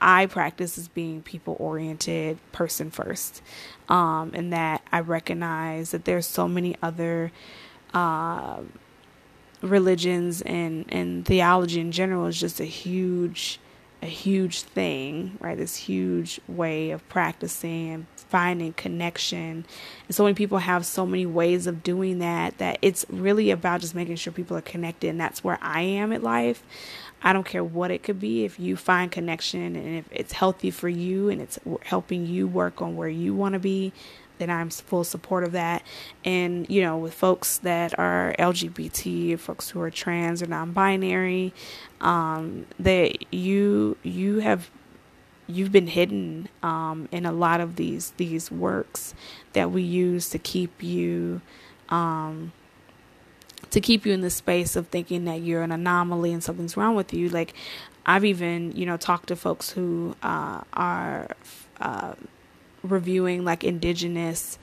I 0.00 0.26
practice 0.26 0.78
is 0.78 0.88
being 0.88 1.22
people 1.22 1.56
oriented, 1.58 2.38
person 2.52 2.90
first, 2.90 3.42
um, 3.88 4.32
and 4.34 4.52
that 4.52 4.82
I 4.92 5.00
recognize 5.00 5.90
that 5.90 6.04
there's 6.04 6.26
so 6.26 6.48
many 6.48 6.76
other 6.82 7.32
uh, 7.94 8.60
religions 9.62 10.42
and 10.42 10.84
and 10.88 11.26
theology 11.26 11.80
in 11.80 11.92
general 11.92 12.26
is 12.26 12.38
just 12.38 12.60
a 12.60 12.64
huge 12.64 13.58
a 14.02 14.06
huge 14.06 14.62
thing, 14.62 15.36
right? 15.40 15.58
This 15.58 15.76
huge 15.76 16.40
way 16.46 16.90
of 16.90 17.06
practicing 17.08 17.90
and 17.90 18.06
finding 18.28 18.72
connection. 18.74 19.64
And 20.06 20.14
so 20.14 20.24
many 20.24 20.34
people 20.34 20.58
have 20.58 20.84
so 20.84 21.06
many 21.06 21.26
ways 21.26 21.66
of 21.66 21.82
doing 21.82 22.18
that 22.18 22.58
that 22.58 22.78
it's 22.82 23.06
really 23.08 23.50
about 23.50 23.80
just 23.80 23.94
making 23.94 24.16
sure 24.16 24.32
people 24.32 24.56
are 24.56 24.62
connected 24.62 25.08
and 25.08 25.20
that's 25.20 25.42
where 25.42 25.58
I 25.62 25.82
am 25.82 26.12
at 26.12 26.22
life. 26.22 26.62
I 27.22 27.32
don't 27.32 27.46
care 27.46 27.64
what 27.64 27.90
it 27.90 28.02
could 28.02 28.20
be. 28.20 28.44
If 28.44 28.60
you 28.60 28.76
find 28.76 29.10
connection 29.10 29.74
and 29.74 29.98
if 29.98 30.04
it's 30.12 30.32
healthy 30.32 30.70
for 30.70 30.88
you 30.88 31.28
and 31.30 31.40
it's 31.40 31.58
helping 31.82 32.26
you 32.26 32.46
work 32.46 32.80
on 32.80 32.96
where 32.96 33.08
you 33.08 33.34
want 33.34 33.54
to 33.54 33.58
be, 33.58 33.92
then 34.38 34.50
I'm 34.50 34.70
full 34.70 35.04
support 35.04 35.44
of 35.44 35.52
that. 35.52 35.82
And 36.24 36.68
you 36.70 36.80
know, 36.80 36.96
with 36.96 37.14
folks 37.14 37.58
that 37.58 37.98
are 37.98 38.34
LGBT, 38.38 39.38
folks 39.38 39.70
who 39.70 39.80
are 39.80 39.90
trans 39.90 40.42
or 40.42 40.46
non-binary, 40.46 41.52
um, 42.00 42.66
that 42.78 43.32
you 43.32 43.96
you 44.02 44.38
have 44.38 44.70
you've 45.48 45.72
been 45.72 45.88
hidden 45.88 46.48
um, 46.62 47.08
in 47.10 47.26
a 47.26 47.32
lot 47.32 47.60
of 47.60 47.76
these 47.76 48.12
these 48.18 48.50
works 48.50 49.14
that 49.54 49.70
we 49.70 49.82
use 49.82 50.28
to 50.30 50.38
keep 50.38 50.82
you 50.82 51.40
um, 51.88 52.52
to 53.70 53.80
keep 53.80 54.06
you 54.06 54.12
in 54.12 54.20
the 54.20 54.30
space 54.30 54.76
of 54.76 54.88
thinking 54.88 55.24
that 55.24 55.40
you're 55.42 55.62
an 55.62 55.72
anomaly 55.72 56.32
and 56.32 56.42
something's 56.44 56.76
wrong 56.76 56.94
with 56.94 57.12
you. 57.12 57.28
Like 57.28 57.54
I've 58.06 58.24
even 58.24 58.72
you 58.72 58.86
know 58.86 58.96
talked 58.96 59.28
to 59.28 59.36
folks 59.36 59.70
who 59.70 60.14
uh, 60.22 60.62
are 60.72 61.28
uh, 61.80 62.14
reviewing 62.82 63.44
like 63.44 63.64
indigenous 63.64 64.58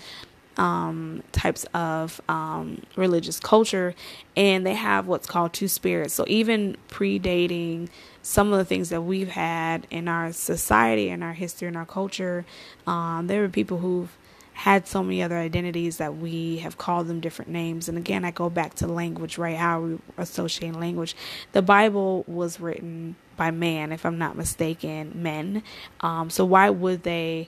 um, 0.58 1.21
types 1.32 1.65
of 1.74 2.21
um, 2.30 2.82
religious 2.95 3.39
culture, 3.39 3.93
and 4.38 4.65
they 4.65 4.74
have 4.76 5.08
what's 5.08 5.28
called 5.28 5.54
two 5.54 5.67
spirits. 5.67 6.13
So 6.13 6.26
even 6.28 6.78
predating 6.89 7.89
some 8.26 8.52
of 8.52 8.58
the 8.58 8.66
things 8.66 8.90
that 8.90 9.02
we've 9.02 9.30
had 9.30 9.86
in 9.92 10.08
our 10.08 10.34
society, 10.34 11.10
in 11.10 11.22
our 11.22 11.34
history, 11.34 11.68
in 11.68 11.76
our 11.76 11.86
culture, 11.86 12.44
um, 12.88 13.28
there 13.28 13.44
are 13.44 13.50
people 13.50 13.78
who've 13.78 14.18
had 14.54 14.88
so 14.88 15.04
many 15.04 15.22
other 15.22 15.38
identities 15.38 15.98
that 15.98 16.18
we 16.18 16.58
have 16.58 16.76
called 16.76 17.06
them 17.06 17.20
different 17.20 17.52
names. 17.52 17.88
And 17.88 18.00
again, 18.00 18.26
I 18.26 18.32
go 18.32 18.50
back 18.50 18.74
to 18.76 18.88
language, 18.88 19.38
right? 19.38 19.56
How 19.56 19.80
we 19.82 20.00
associate 20.18 20.74
language. 20.74 21.16
The 21.52 21.62
Bible 21.62 22.24
was 22.26 22.60
written 22.60 23.16
by 23.38 23.52
man, 23.52 23.92
if 23.92 24.08
I'm 24.08 24.18
not 24.18 24.36
mistaken, 24.36 25.12
men. 25.22 25.62
Um, 26.00 26.32
so 26.32 26.46
why 26.46 26.72
would 26.72 27.04
they 27.04 27.48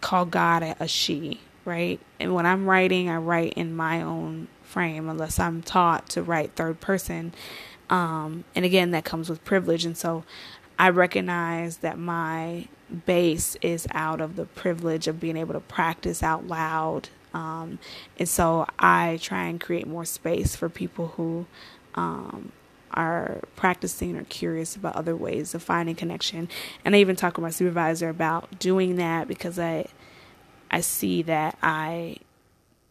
call 0.00 0.24
God 0.24 0.64
a, 0.64 0.76
a 0.80 0.88
she, 0.88 1.40
right? 1.64 2.00
And 2.18 2.34
when 2.34 2.46
I'm 2.46 2.66
writing, 2.66 3.08
I 3.08 3.18
write 3.18 3.52
in 3.52 3.76
my 3.76 4.02
own 4.02 4.48
frame, 4.64 5.08
unless 5.08 5.38
I'm 5.38 5.62
taught 5.62 6.08
to 6.10 6.22
write 6.22 6.56
third 6.56 6.80
person. 6.80 7.32
Um, 7.92 8.44
and 8.54 8.64
again, 8.64 8.90
that 8.92 9.04
comes 9.04 9.28
with 9.28 9.44
privilege. 9.44 9.84
And 9.84 9.96
so 9.96 10.24
I 10.78 10.88
recognize 10.88 11.76
that 11.78 11.98
my 11.98 12.66
base 13.06 13.54
is 13.60 13.86
out 13.92 14.20
of 14.22 14.36
the 14.36 14.46
privilege 14.46 15.06
of 15.06 15.20
being 15.20 15.36
able 15.36 15.52
to 15.52 15.60
practice 15.60 16.22
out 16.22 16.46
loud. 16.46 17.10
Um, 17.34 17.78
and 18.18 18.28
so 18.28 18.66
I 18.78 19.18
try 19.20 19.44
and 19.44 19.60
create 19.60 19.86
more 19.86 20.06
space 20.06 20.56
for 20.56 20.70
people 20.70 21.08
who 21.08 21.46
um, 21.94 22.52
are 22.92 23.40
practicing 23.56 24.16
or 24.16 24.24
curious 24.24 24.74
about 24.74 24.96
other 24.96 25.14
ways 25.14 25.54
of 25.54 25.62
finding 25.62 25.94
connection. 25.94 26.48
And 26.86 26.96
I 26.96 26.98
even 26.98 27.14
talk 27.14 27.36
with 27.36 27.42
my 27.42 27.50
supervisor 27.50 28.08
about 28.08 28.58
doing 28.58 28.96
that 28.96 29.28
because 29.28 29.58
I 29.58 29.86
I 30.70 30.80
see 30.80 31.20
that 31.22 31.58
I 31.62 32.16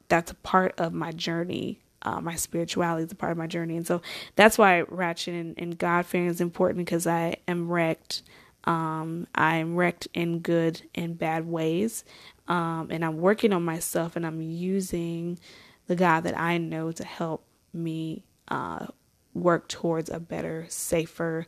that's 0.09 0.29
a 0.31 0.35
part 0.35 0.79
of 0.79 0.93
my 0.93 1.11
journey. 1.11 1.79
Uh, 2.03 2.21
my 2.21 2.35
spirituality 2.35 3.05
is 3.05 3.11
a 3.11 3.15
part 3.15 3.31
of 3.31 3.37
my 3.37 3.47
journey, 3.47 3.77
and 3.77 3.85
so 3.85 4.01
that's 4.35 4.57
why 4.57 4.81
ratchet 4.81 5.35
and, 5.35 5.55
and 5.57 5.77
God 5.77 6.05
fearing 6.05 6.27
is 6.27 6.41
important 6.41 6.77
because 6.77 7.05
I 7.07 7.37
am 7.47 7.69
wrecked 7.69 8.23
um, 8.65 9.27
I'm 9.33 9.75
wrecked 9.75 10.07
in 10.13 10.39
good 10.39 10.81
and 10.93 11.17
bad 11.17 11.47
ways. 11.47 12.03
Um, 12.47 12.87
and 12.91 13.03
I'm 13.03 13.17
working 13.17 13.53
on 13.53 13.63
myself 13.63 14.15
and 14.15 14.25
I'm 14.25 14.41
using 14.41 15.39
the 15.87 15.95
God 15.95 16.21
that 16.21 16.37
I 16.37 16.57
know 16.57 16.91
to 16.91 17.03
help 17.03 17.45
me 17.73 18.23
uh, 18.49 18.87
work 19.33 19.67
towards 19.67 20.09
a 20.09 20.19
better, 20.19 20.65
safer 20.69 21.47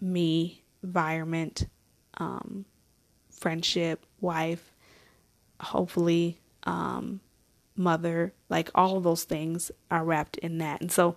me 0.00 0.62
environment, 0.82 1.66
um, 2.18 2.64
friendship, 3.30 4.04
wife, 4.20 4.72
hopefully, 5.60 6.40
um, 6.64 7.20
mother. 7.78 8.32
Like 8.48 8.70
all 8.74 8.96
of 8.96 9.04
those 9.04 9.24
things 9.24 9.70
are 9.90 10.04
wrapped 10.04 10.36
in 10.38 10.58
that. 10.58 10.80
And 10.80 10.90
so 10.92 11.16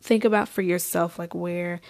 think 0.00 0.24
about 0.24 0.48
for 0.48 0.62
yourself, 0.62 1.18
like 1.18 1.34
where 1.34 1.80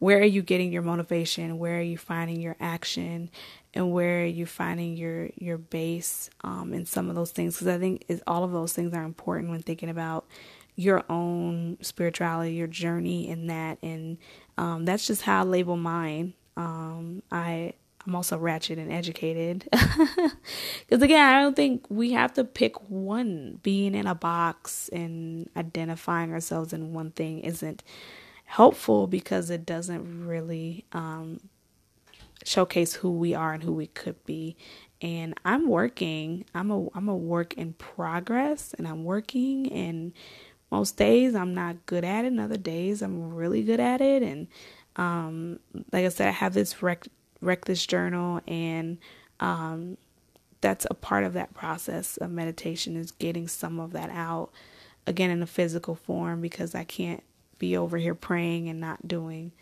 where 0.00 0.18
are 0.18 0.24
you 0.24 0.42
getting 0.42 0.72
your 0.72 0.82
motivation 0.82 1.58
where 1.58 1.78
are 1.78 1.82
you 1.82 1.96
finding 1.96 2.40
your 2.40 2.56
action 2.58 3.30
and 3.72 3.92
where 3.92 4.22
are 4.22 4.26
you 4.26 4.44
finding 4.44 4.96
your 4.96 5.30
your 5.36 5.58
base 5.58 6.28
um, 6.42 6.72
in 6.74 6.84
some 6.84 7.08
of 7.08 7.14
those 7.14 7.30
things 7.30 7.54
because 7.54 7.68
i 7.68 7.78
think 7.78 8.04
is 8.08 8.22
all 8.26 8.42
of 8.42 8.50
those 8.50 8.72
things 8.72 8.92
are 8.92 9.04
important 9.04 9.50
when 9.50 9.62
thinking 9.62 9.88
about 9.88 10.26
your 10.74 11.04
own 11.08 11.76
spirituality 11.80 12.52
your 12.54 12.66
journey 12.66 13.28
in 13.28 13.46
that 13.46 13.78
and 13.82 14.18
um, 14.58 14.84
that's 14.84 15.06
just 15.06 15.22
how 15.22 15.40
i 15.40 15.44
label 15.44 15.76
mine 15.76 16.34
um, 16.56 17.22
i 17.30 17.72
i'm 18.06 18.14
also 18.14 18.38
ratchet 18.38 18.78
and 18.78 18.92
educated 18.92 19.68
because 19.72 21.02
again 21.02 21.24
i 21.24 21.40
don't 21.40 21.56
think 21.56 21.84
we 21.88 22.12
have 22.12 22.32
to 22.32 22.44
pick 22.44 22.90
one 22.90 23.58
being 23.62 23.94
in 23.94 24.06
a 24.06 24.14
box 24.14 24.88
and 24.90 25.48
identifying 25.56 26.32
ourselves 26.32 26.72
in 26.72 26.92
one 26.92 27.10
thing 27.10 27.40
isn't 27.40 27.82
helpful 28.50 29.06
because 29.06 29.48
it 29.48 29.64
doesn't 29.64 30.26
really 30.26 30.84
um, 30.90 31.38
showcase 32.44 32.94
who 32.94 33.12
we 33.12 33.32
are 33.32 33.52
and 33.52 33.62
who 33.62 33.72
we 33.72 33.86
could 33.86 34.22
be. 34.24 34.56
And 35.00 35.34
I'm 35.44 35.68
working. 35.68 36.44
I'm 36.52 36.70
a 36.72 36.88
I'm 36.94 37.08
a 37.08 37.16
work 37.16 37.54
in 37.54 37.74
progress, 37.74 38.74
and 38.76 38.88
I'm 38.88 39.04
working. 39.04 39.72
And 39.72 40.12
most 40.70 40.96
days 40.96 41.36
I'm 41.36 41.54
not 41.54 41.86
good 41.86 42.04
at 42.04 42.24
it. 42.24 42.28
And 42.28 42.40
other 42.40 42.56
days 42.56 43.02
I'm 43.02 43.32
really 43.32 43.62
good 43.62 43.80
at 43.80 44.00
it. 44.00 44.22
And 44.24 44.48
um, 44.96 45.60
like 45.92 46.04
I 46.04 46.08
said, 46.08 46.28
I 46.28 46.32
have 46.32 46.52
this 46.52 46.82
wreck 46.82 47.06
wreck 47.40 47.64
this 47.64 47.86
journal, 47.86 48.40
and 48.46 48.98
um, 49.38 49.96
that's 50.60 50.86
a 50.90 50.94
part 50.94 51.24
of 51.24 51.32
that 51.32 51.54
process 51.54 52.16
of 52.18 52.30
meditation 52.30 52.96
is 52.96 53.12
getting 53.12 53.48
some 53.48 53.80
of 53.80 53.92
that 53.92 54.10
out 54.10 54.50
again 55.06 55.30
in 55.30 55.42
a 55.42 55.46
physical 55.46 55.94
form 55.94 56.40
because 56.40 56.74
I 56.74 56.84
can't 56.84 57.22
be 57.58 57.76
over 57.76 57.98
here 57.98 58.14
praying 58.14 58.68
and 58.68 58.80
not 58.80 59.06
doing 59.06 59.52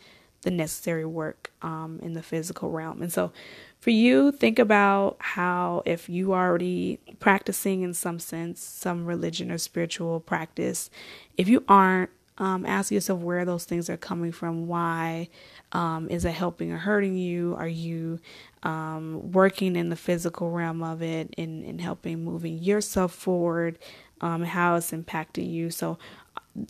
the 0.43 0.51
necessary 0.51 1.05
work 1.05 1.53
um, 1.63 1.99
in 2.03 2.13
the 2.15 2.23
physical 2.23 2.71
realm. 2.71 3.03
And 3.03 3.13
so, 3.13 3.33
for 3.81 3.91
you, 3.91 4.33
think 4.33 4.59
about 4.59 5.17
how 5.21 5.83
if 5.85 6.09
you 6.09 6.33
already 6.33 6.99
practicing 7.21 7.83
in 7.83 7.95
some 7.95 8.19
sense, 8.19 8.61
some 8.61 9.05
religion 9.05 9.51
or 9.51 9.59
spiritual 9.59 10.21
practice, 10.21 10.91
if 11.37 11.49
you 11.49 11.65
aren't, 11.69 12.11
um, 12.39 12.65
ask 12.65 12.91
yourself 12.91 13.21
where 13.21 13.45
those 13.45 13.65
things 13.65 13.91
are 13.91 13.97
coming 13.97 14.33
from. 14.33 14.67
Why 14.67 15.29
um, 15.73 16.09
is 16.09 16.25
it 16.25 16.33
helping 16.33 16.73
or 16.73 16.79
hurting 16.79 17.17
you? 17.17 17.55
Are 17.59 17.69
you 17.69 18.21
um, 18.63 19.33
working 19.33 19.77
in 19.77 19.89
the 19.89 19.97
physical 19.97 20.51
realm 20.51 20.83
of 20.83 21.03
it 21.03 21.35
and, 21.37 21.65
and 21.65 21.81
helping 21.81 22.25
moving 22.25 22.59
yourself 22.59 23.13
forward? 23.13 23.79
Um, 24.21 24.43
how 24.43 24.75
it's 24.75 24.91
impacting 24.91 25.49
you. 25.49 25.71
So, 25.71 25.97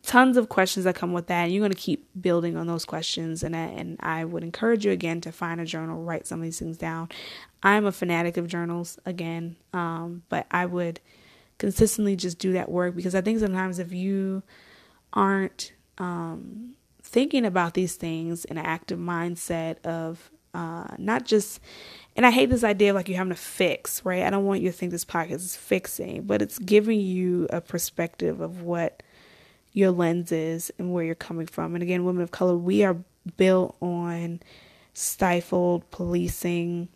tons 0.03 0.37
of 0.37 0.51
questions 0.51 0.85
that 0.85 0.95
come 0.95 1.15
with 1.15 1.29
that. 1.29 1.45
And 1.45 1.53
you're 1.53 1.63
going 1.63 1.73
to 1.73 1.79
keep 1.79 2.07
building 2.21 2.57
on 2.57 2.67
those 2.67 2.85
questions. 2.85 3.43
And 3.43 3.57
I, 3.57 3.61
and 3.61 3.97
I 4.01 4.25
would 4.27 4.43
encourage 4.43 4.85
you 4.85 4.93
again 4.93 5.23
to 5.23 5.33
find 5.33 5.59
a 5.61 5.65
journal, 5.65 6.03
write 6.03 6.27
some 6.27 6.41
of 6.41 6.45
these 6.45 6.59
things 6.59 6.77
down. 6.77 7.09
I'm 7.63 7.87
a 7.87 7.93
fanatic 7.93 8.37
of 8.37 8.49
journals 8.49 8.99
again, 9.07 9.57
um, 9.73 10.23
but 10.29 10.47
I 10.51 10.67
would 10.67 11.01
consistently 11.59 12.17
just 12.17 12.39
do 12.39 12.53
that 12.53 12.71
work 12.71 12.95
because 12.95 13.15
I 13.15 13.21
think 13.21 13.41
sometimes 13.41 13.79
if 13.79 13.93
you 13.93 14.43
aren't 15.13 15.73
um, 15.99 16.75
thinking 17.03 17.45
about 17.45 17.75
these 17.75 17.97
things 17.97 18.45
in 18.45 18.59
an 18.59 18.65
active 18.65 18.99
mindset 18.99 19.85
of 19.85 20.31
uh, 20.55 20.87
not 20.99 21.25
just 21.25 21.61
and 22.17 22.27
I 22.27 22.31
hate 22.31 22.51
this 22.51 22.65
idea 22.65 22.91
of 22.91 22.97
like 22.97 23.09
you 23.09 23.15
having 23.15 23.33
to 23.33 23.37
fix, 23.37 24.05
right? 24.05 24.25
I 24.25 24.31
don't 24.31 24.45
want 24.45 24.61
you 24.61 24.71
to 24.71 24.77
think 24.77 24.91
this 24.91 25.05
podcast 25.05 25.35
is 25.35 25.55
fixing, 25.55 26.23
but 26.23 26.43
it's 26.43 26.59
giving 26.59 27.01
you 27.01 27.47
a 27.51 27.61
perspective 27.61 28.41
of 28.41 28.63
what 28.63 29.05
your 29.73 29.93
lens 29.93 30.33
is 30.33 30.73
and 30.79 30.93
where 30.93 31.05
you're 31.05 31.15
coming 31.15 31.47
from. 31.47 31.75
And 31.75 31.83
again, 31.83 32.05
women 32.05 32.23
of 32.23 32.33
color, 32.33 32.57
we 32.57 32.83
are 32.83 32.97
built 33.37 33.77
on 33.81 34.41
stifled 34.95 35.89
policing, 35.93 36.89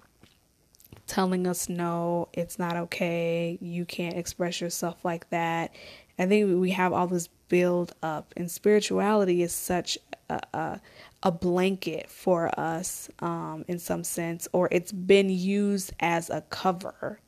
telling 1.07 1.47
us 1.47 1.69
no, 1.69 2.29
it's 2.33 2.59
not 2.59 2.77
okay, 2.77 3.59
you 3.61 3.85
can't 3.85 4.17
express 4.17 4.61
yourself 4.61 5.05
like 5.05 5.31
that. 5.31 5.73
I 6.19 6.27
think 6.27 6.61
we 6.61 6.73
have 6.73 6.93
all 6.93 7.07
this 7.07 7.29
build 7.53 7.93
up, 8.03 8.33
and 8.35 8.51
spirituality 8.51 9.43
is 9.43 9.53
such 9.53 9.99
a, 10.31 10.41
a, 10.55 10.81
a 11.23 11.31
blanket 11.31 12.09
for 12.09 12.51
us 12.59 13.11
um, 13.19 13.63
in 13.69 13.79
some 13.79 14.03
sense, 14.05 14.49
or 14.55 14.71
it's 14.73 14.91
been 14.91 15.29
used 15.29 15.93
as 16.01 16.31
a 16.31 16.41
cover 16.49 17.21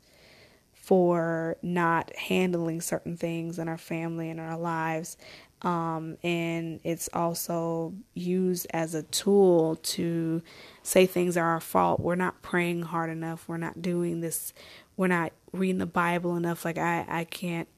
for 0.73 1.59
not 1.61 2.17
handling 2.17 2.81
certain 2.81 3.19
things 3.19 3.59
in 3.59 3.69
our 3.69 3.77
family 3.77 4.31
and 4.31 4.41
our 4.41 4.57
lives. 4.57 5.19
Um, 5.61 6.17
and 6.23 6.81
it's 6.85 7.11
also 7.13 7.93
used 8.15 8.67
as 8.71 8.95
a 8.95 9.03
tool 9.03 9.77
to 9.77 10.41
say 10.83 11.05
things 11.05 11.37
are 11.37 11.45
our 11.47 11.61
fault. 11.61 12.01
We're 12.01 12.15
not 12.15 12.41
praying 12.41 12.81
hard 12.83 13.11
enough. 13.11 13.47
We're 13.47 13.59
not 13.59 13.83
doing 13.83 14.23
this. 14.23 14.55
We're 14.97 15.09
not 15.09 15.33
reading 15.53 15.79
the 15.79 15.87
Bible 15.87 16.35
enough. 16.35 16.65
Like 16.65 16.79
I, 16.79 17.05
I 17.09 17.25
can't 17.25 17.69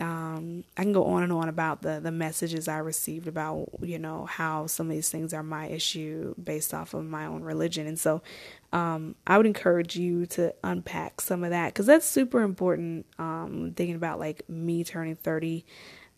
um, 0.00 0.62
I 0.76 0.82
can 0.82 0.92
go 0.92 1.06
on 1.06 1.24
and 1.24 1.32
on 1.32 1.48
about 1.48 1.82
the 1.82 1.98
the 2.00 2.12
messages 2.12 2.68
I 2.68 2.78
received 2.78 3.26
about 3.26 3.68
you 3.80 3.98
know 3.98 4.26
how 4.26 4.66
some 4.66 4.86
of 4.86 4.92
these 4.92 5.08
things 5.08 5.34
are 5.34 5.42
my 5.42 5.66
issue 5.66 6.34
based 6.42 6.72
off 6.72 6.94
of 6.94 7.04
my 7.04 7.26
own 7.26 7.42
religion, 7.42 7.86
and 7.86 7.98
so 7.98 8.22
um, 8.72 9.16
I 9.26 9.36
would 9.36 9.46
encourage 9.46 9.96
you 9.96 10.26
to 10.26 10.54
unpack 10.62 11.20
some 11.20 11.42
of 11.42 11.50
that 11.50 11.74
because 11.74 11.86
that's 11.86 12.06
super 12.06 12.42
important. 12.42 13.06
Um, 13.18 13.72
thinking 13.76 13.96
about 13.96 14.20
like 14.20 14.48
me 14.48 14.84
turning 14.84 15.16
thirty 15.16 15.66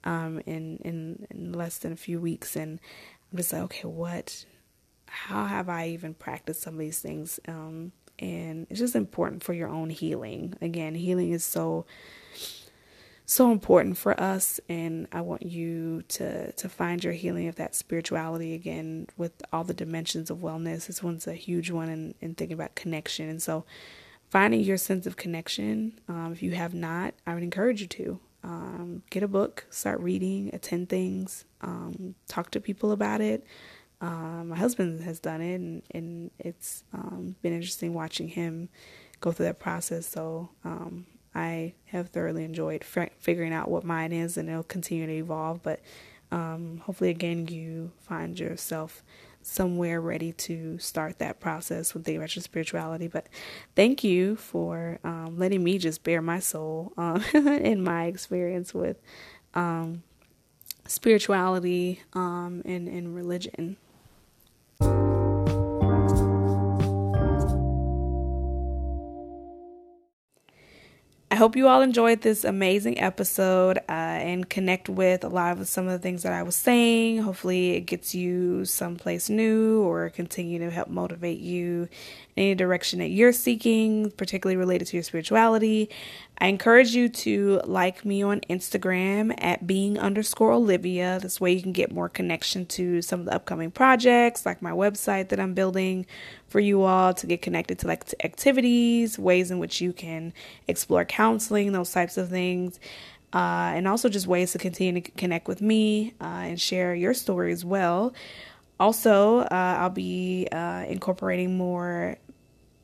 um, 0.05 0.41
in, 0.45 0.79
in 0.85 1.27
in 1.31 1.53
less 1.53 1.79
than 1.79 1.93
a 1.93 1.97
few 1.97 2.21
weeks, 2.21 2.57
and 2.57 2.81
I'm 3.33 3.39
just 3.39 3.53
like, 3.53 3.63
okay, 3.63 3.89
what? 3.89 4.45
How 5.07 5.47
have 5.47 5.69
I 5.69 5.89
even 5.89 6.15
practiced 6.15 6.63
some 6.63 6.75
of 6.75 6.81
these 6.81 7.01
things? 7.01 7.41
Um, 7.49 7.93
and 8.19 8.67
it's 8.69 8.79
just 8.79 8.95
important 8.95 9.43
for 9.43 9.55
your 9.55 9.69
own 9.69 9.91
healing. 9.91 10.55
Again, 10.61 10.95
healing 10.95 11.33
is 11.33 11.45
so 11.45 11.87
so 13.31 13.53
important 13.53 13.97
for 13.97 14.21
us 14.21 14.59
and 14.69 15.07
I 15.13 15.21
want 15.21 15.43
you 15.43 16.03
to 16.09 16.51
to 16.51 16.69
find 16.69 17.05
your 17.05 17.13
healing 17.13 17.47
of 17.47 17.55
that 17.57 17.77
spirituality 17.77 18.55
again 18.55 19.07
with 19.17 19.41
all 19.53 19.63
the 19.63 19.73
dimensions 19.73 20.31
of 20.31 20.39
wellness. 20.39 20.89
This 20.89 21.01
one's 21.01 21.29
a 21.29 21.35
huge 21.35 21.71
one 21.71 21.89
in, 21.89 22.15
in 22.21 22.35
thinking 22.35 22.55
about 22.55 22.75
connection. 22.75 23.29
And 23.29 23.41
so 23.41 23.65
finding 24.31 24.61
your 24.63 24.77
sense 24.77 25.07
of 25.07 25.17
connection, 25.17 26.01
um, 26.09 26.33
if 26.33 26.43
you 26.43 26.53
have 26.53 26.75
not, 26.75 27.15
I 27.25 27.35
would 27.35 27.45
encourage 27.45 27.81
you 27.81 27.87
to. 27.87 28.21
Um, 28.43 29.03
get 29.11 29.23
a 29.23 29.29
book, 29.29 29.65
start 29.71 30.01
reading, 30.01 30.51
attend 30.53 30.89
things, 30.89 31.45
um, 31.61 32.17
talk 32.27 32.51
to 32.53 32.61
people 32.61 32.91
about 32.91 33.21
it. 33.21 33.45
Um, 34.01 34.49
my 34.49 34.57
husband 34.57 35.03
has 35.03 35.21
done 35.21 35.43
it, 35.43 35.61
and, 35.61 35.83
and 35.91 36.31
it's 36.39 36.85
um, 36.93 37.37
been 37.43 37.53
interesting 37.53 37.93
watching 37.93 38.29
him 38.29 38.71
go 39.21 39.31
through 39.31 39.47
that 39.47 39.61
process. 39.61 40.07
So 40.07 40.49
um, 40.65 41.05
I 41.35 41.75
have 41.87 42.09
thoroughly 42.09 42.45
enjoyed 42.45 42.83
f- 42.83 43.11
figuring 43.19 43.53
out 43.53 43.71
what 43.71 43.85
mine 43.85 44.13
is, 44.13 44.37
and 44.37 44.49
it'll 44.49 44.63
continue 44.63 45.07
to 45.07 45.13
evolve. 45.13 45.63
But 45.63 45.81
um, 46.33 46.83
hopefully, 46.85 47.11
again, 47.11 47.47
you 47.49 47.93
find 48.01 48.39
yourself 48.39 49.03
somewhere 49.43 50.01
ready 50.01 50.33
to 50.33 50.79
start 50.79 51.19
that 51.19 51.41
process 51.41 51.95
with 51.95 52.05
the 52.05 52.17
about 52.17 52.29
spirituality. 52.43 53.09
But 53.09 53.27
thank 53.75 54.05
you 54.05 54.37
for 54.37 54.99
um, 55.03 55.39
letting 55.39 55.65
me 55.65 55.79
just 55.79 56.03
bare 56.03 56.23
my 56.23 56.41
soul 56.41 56.93
um, 56.97 57.23
in 57.35 57.83
my 57.83 58.05
experience 58.05 58.75
with 58.75 59.01
um, 59.55 60.03
spirituality 60.87 62.03
um, 62.13 62.63
and, 62.65 62.89
and 62.89 63.15
religion. 63.15 63.77
Hope 71.41 71.57
you 71.57 71.69
all 71.69 71.81
enjoyed 71.81 72.21
this 72.21 72.45
amazing 72.45 73.01
episode 73.01 73.79
uh, 73.89 73.93
and 73.93 74.51
connect 74.51 74.91
with 74.91 75.25
a 75.25 75.29
lot 75.29 75.59
of 75.59 75.67
some 75.67 75.87
of 75.87 75.93
the 75.93 75.99
things 75.99 76.23
that 76.23 76.35
I 76.35 76.43
was 76.43 76.55
saying. 76.55 77.23
Hopefully, 77.23 77.71
it 77.71 77.87
gets 77.87 78.15
you 78.15 78.67
someplace 78.67 79.31
new 79.31 79.81
or 79.81 80.11
continue 80.11 80.59
to 80.59 80.71
help 80.71 80.89
motivate 80.89 81.41
you 81.41 81.89
in 82.37 82.43
any 82.43 82.55
direction 82.55 82.99
that 82.99 83.09
you're 83.09 83.33
seeking, 83.33 84.11
particularly 84.11 84.59
related 84.59 84.89
to 84.89 84.99
your 84.99 85.03
spirituality. 85.03 85.89
I 86.43 86.47
encourage 86.47 86.95
you 86.95 87.11
to 87.11 87.61
like 87.65 88.03
me 88.05 88.23
on 88.23 88.41
Instagram 88.49 89.35
at 89.39 89.67
being 89.67 89.99
underscore 89.99 90.53
Olivia. 90.53 91.19
This 91.21 91.39
way 91.39 91.53
you 91.53 91.61
can 91.61 91.73
get 91.73 91.93
more 91.93 92.09
connection 92.09 92.65
to 92.67 93.03
some 93.03 93.21
of 93.21 93.27
the 93.27 93.35
upcoming 93.35 93.71
projects, 93.71 94.47
like 94.47 94.63
my 94.63 94.71
website 94.71 95.29
that 95.29 95.39
I'm 95.39 95.53
building 95.53 96.07
for 96.49 96.59
you 96.59 96.83
all 96.83 97.13
to 97.13 97.27
get 97.27 97.43
connected 97.43 97.79
to 97.81 97.87
like 97.87 98.05
to 98.05 98.25
activities, 98.25 99.19
ways 99.19 99.51
in 99.51 99.59
which 99.59 99.83
you 99.83 99.93
can 99.93 100.33
explore 100.67 101.05
counseling, 101.05 101.73
those 101.73 101.93
types 101.93 102.17
of 102.17 102.31
things. 102.31 102.81
Uh, 103.35 103.73
and 103.75 103.87
also 103.87 104.09
just 104.09 104.27
ways 104.27 104.53
to 104.53 104.59
continue 104.59 105.01
to 105.01 105.11
connect 105.13 105.47
with 105.47 105.61
me 105.61 106.15
uh, 106.23 106.25
and 106.25 106.61
share 106.61 106.95
your 106.95 107.13
story 107.13 107.53
as 107.53 107.67
well. 107.67 108.15
Also, 108.81 109.41
uh, 109.41 109.47
I'll 109.51 109.91
be 109.91 110.49
uh, 110.51 110.87
incorporating 110.89 111.59
more 111.59 112.17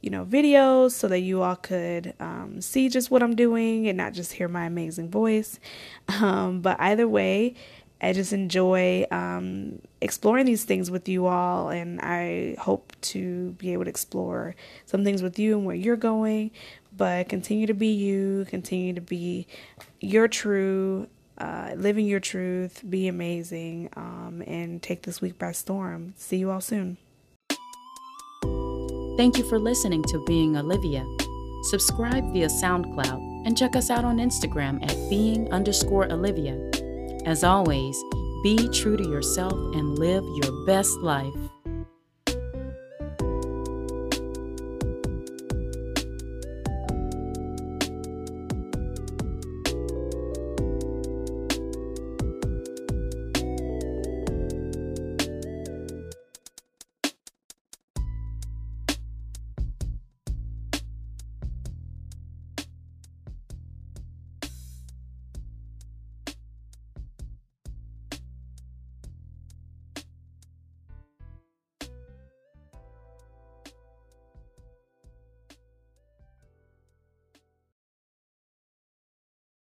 you 0.00 0.10
know, 0.10 0.24
videos 0.24 0.92
so 0.92 1.08
that 1.08 1.20
you 1.20 1.42
all 1.42 1.56
could 1.56 2.14
um, 2.20 2.60
see 2.60 2.88
just 2.88 3.10
what 3.10 3.22
I'm 3.22 3.34
doing 3.34 3.88
and 3.88 3.96
not 3.96 4.12
just 4.12 4.32
hear 4.32 4.48
my 4.48 4.66
amazing 4.66 5.10
voice. 5.10 5.58
Um, 6.08 6.60
but 6.60 6.80
either 6.80 7.08
way, 7.08 7.56
I 8.00 8.12
just 8.12 8.32
enjoy 8.32 9.06
um, 9.10 9.80
exploring 10.00 10.46
these 10.46 10.64
things 10.64 10.90
with 10.90 11.08
you 11.08 11.26
all, 11.26 11.70
and 11.70 12.00
I 12.00 12.56
hope 12.58 12.92
to 13.02 13.52
be 13.52 13.72
able 13.72 13.84
to 13.84 13.90
explore 13.90 14.54
some 14.84 15.02
things 15.02 15.22
with 15.22 15.38
you 15.38 15.56
and 15.56 15.66
where 15.66 15.74
you're 15.74 15.96
going. 15.96 16.50
But 16.96 17.28
continue 17.28 17.66
to 17.66 17.74
be 17.74 17.88
you, 17.88 18.46
continue 18.48 18.94
to 18.94 19.00
be 19.00 19.46
your 20.00 20.28
true, 20.28 21.08
uh, 21.38 21.72
living 21.76 22.06
your 22.06 22.20
truth, 22.20 22.82
be 22.88 23.08
amazing, 23.08 23.90
um, 23.96 24.42
and 24.46 24.82
take 24.82 25.02
this 25.02 25.20
week 25.20 25.38
by 25.38 25.52
storm. 25.52 26.14
See 26.16 26.36
you 26.36 26.50
all 26.50 26.60
soon. 26.60 26.98
Thank 29.16 29.38
you 29.38 29.44
for 29.44 29.58
listening 29.58 30.02
to 30.04 30.18
Being 30.18 30.58
Olivia. 30.58 31.06
Subscribe 31.62 32.34
via 32.34 32.48
SoundCloud 32.48 33.46
and 33.46 33.56
check 33.56 33.74
us 33.74 33.88
out 33.88 34.04
on 34.04 34.18
Instagram 34.18 34.82
at 34.82 35.08
being 35.08 35.50
underscore 35.50 36.04
Olivia. 36.12 36.54
As 37.24 37.42
always, 37.42 37.96
be 38.42 38.68
true 38.74 38.98
to 38.98 39.08
yourself 39.08 39.54
and 39.54 39.98
live 39.98 40.22
your 40.42 40.66
best 40.66 40.98
life. 40.98 41.32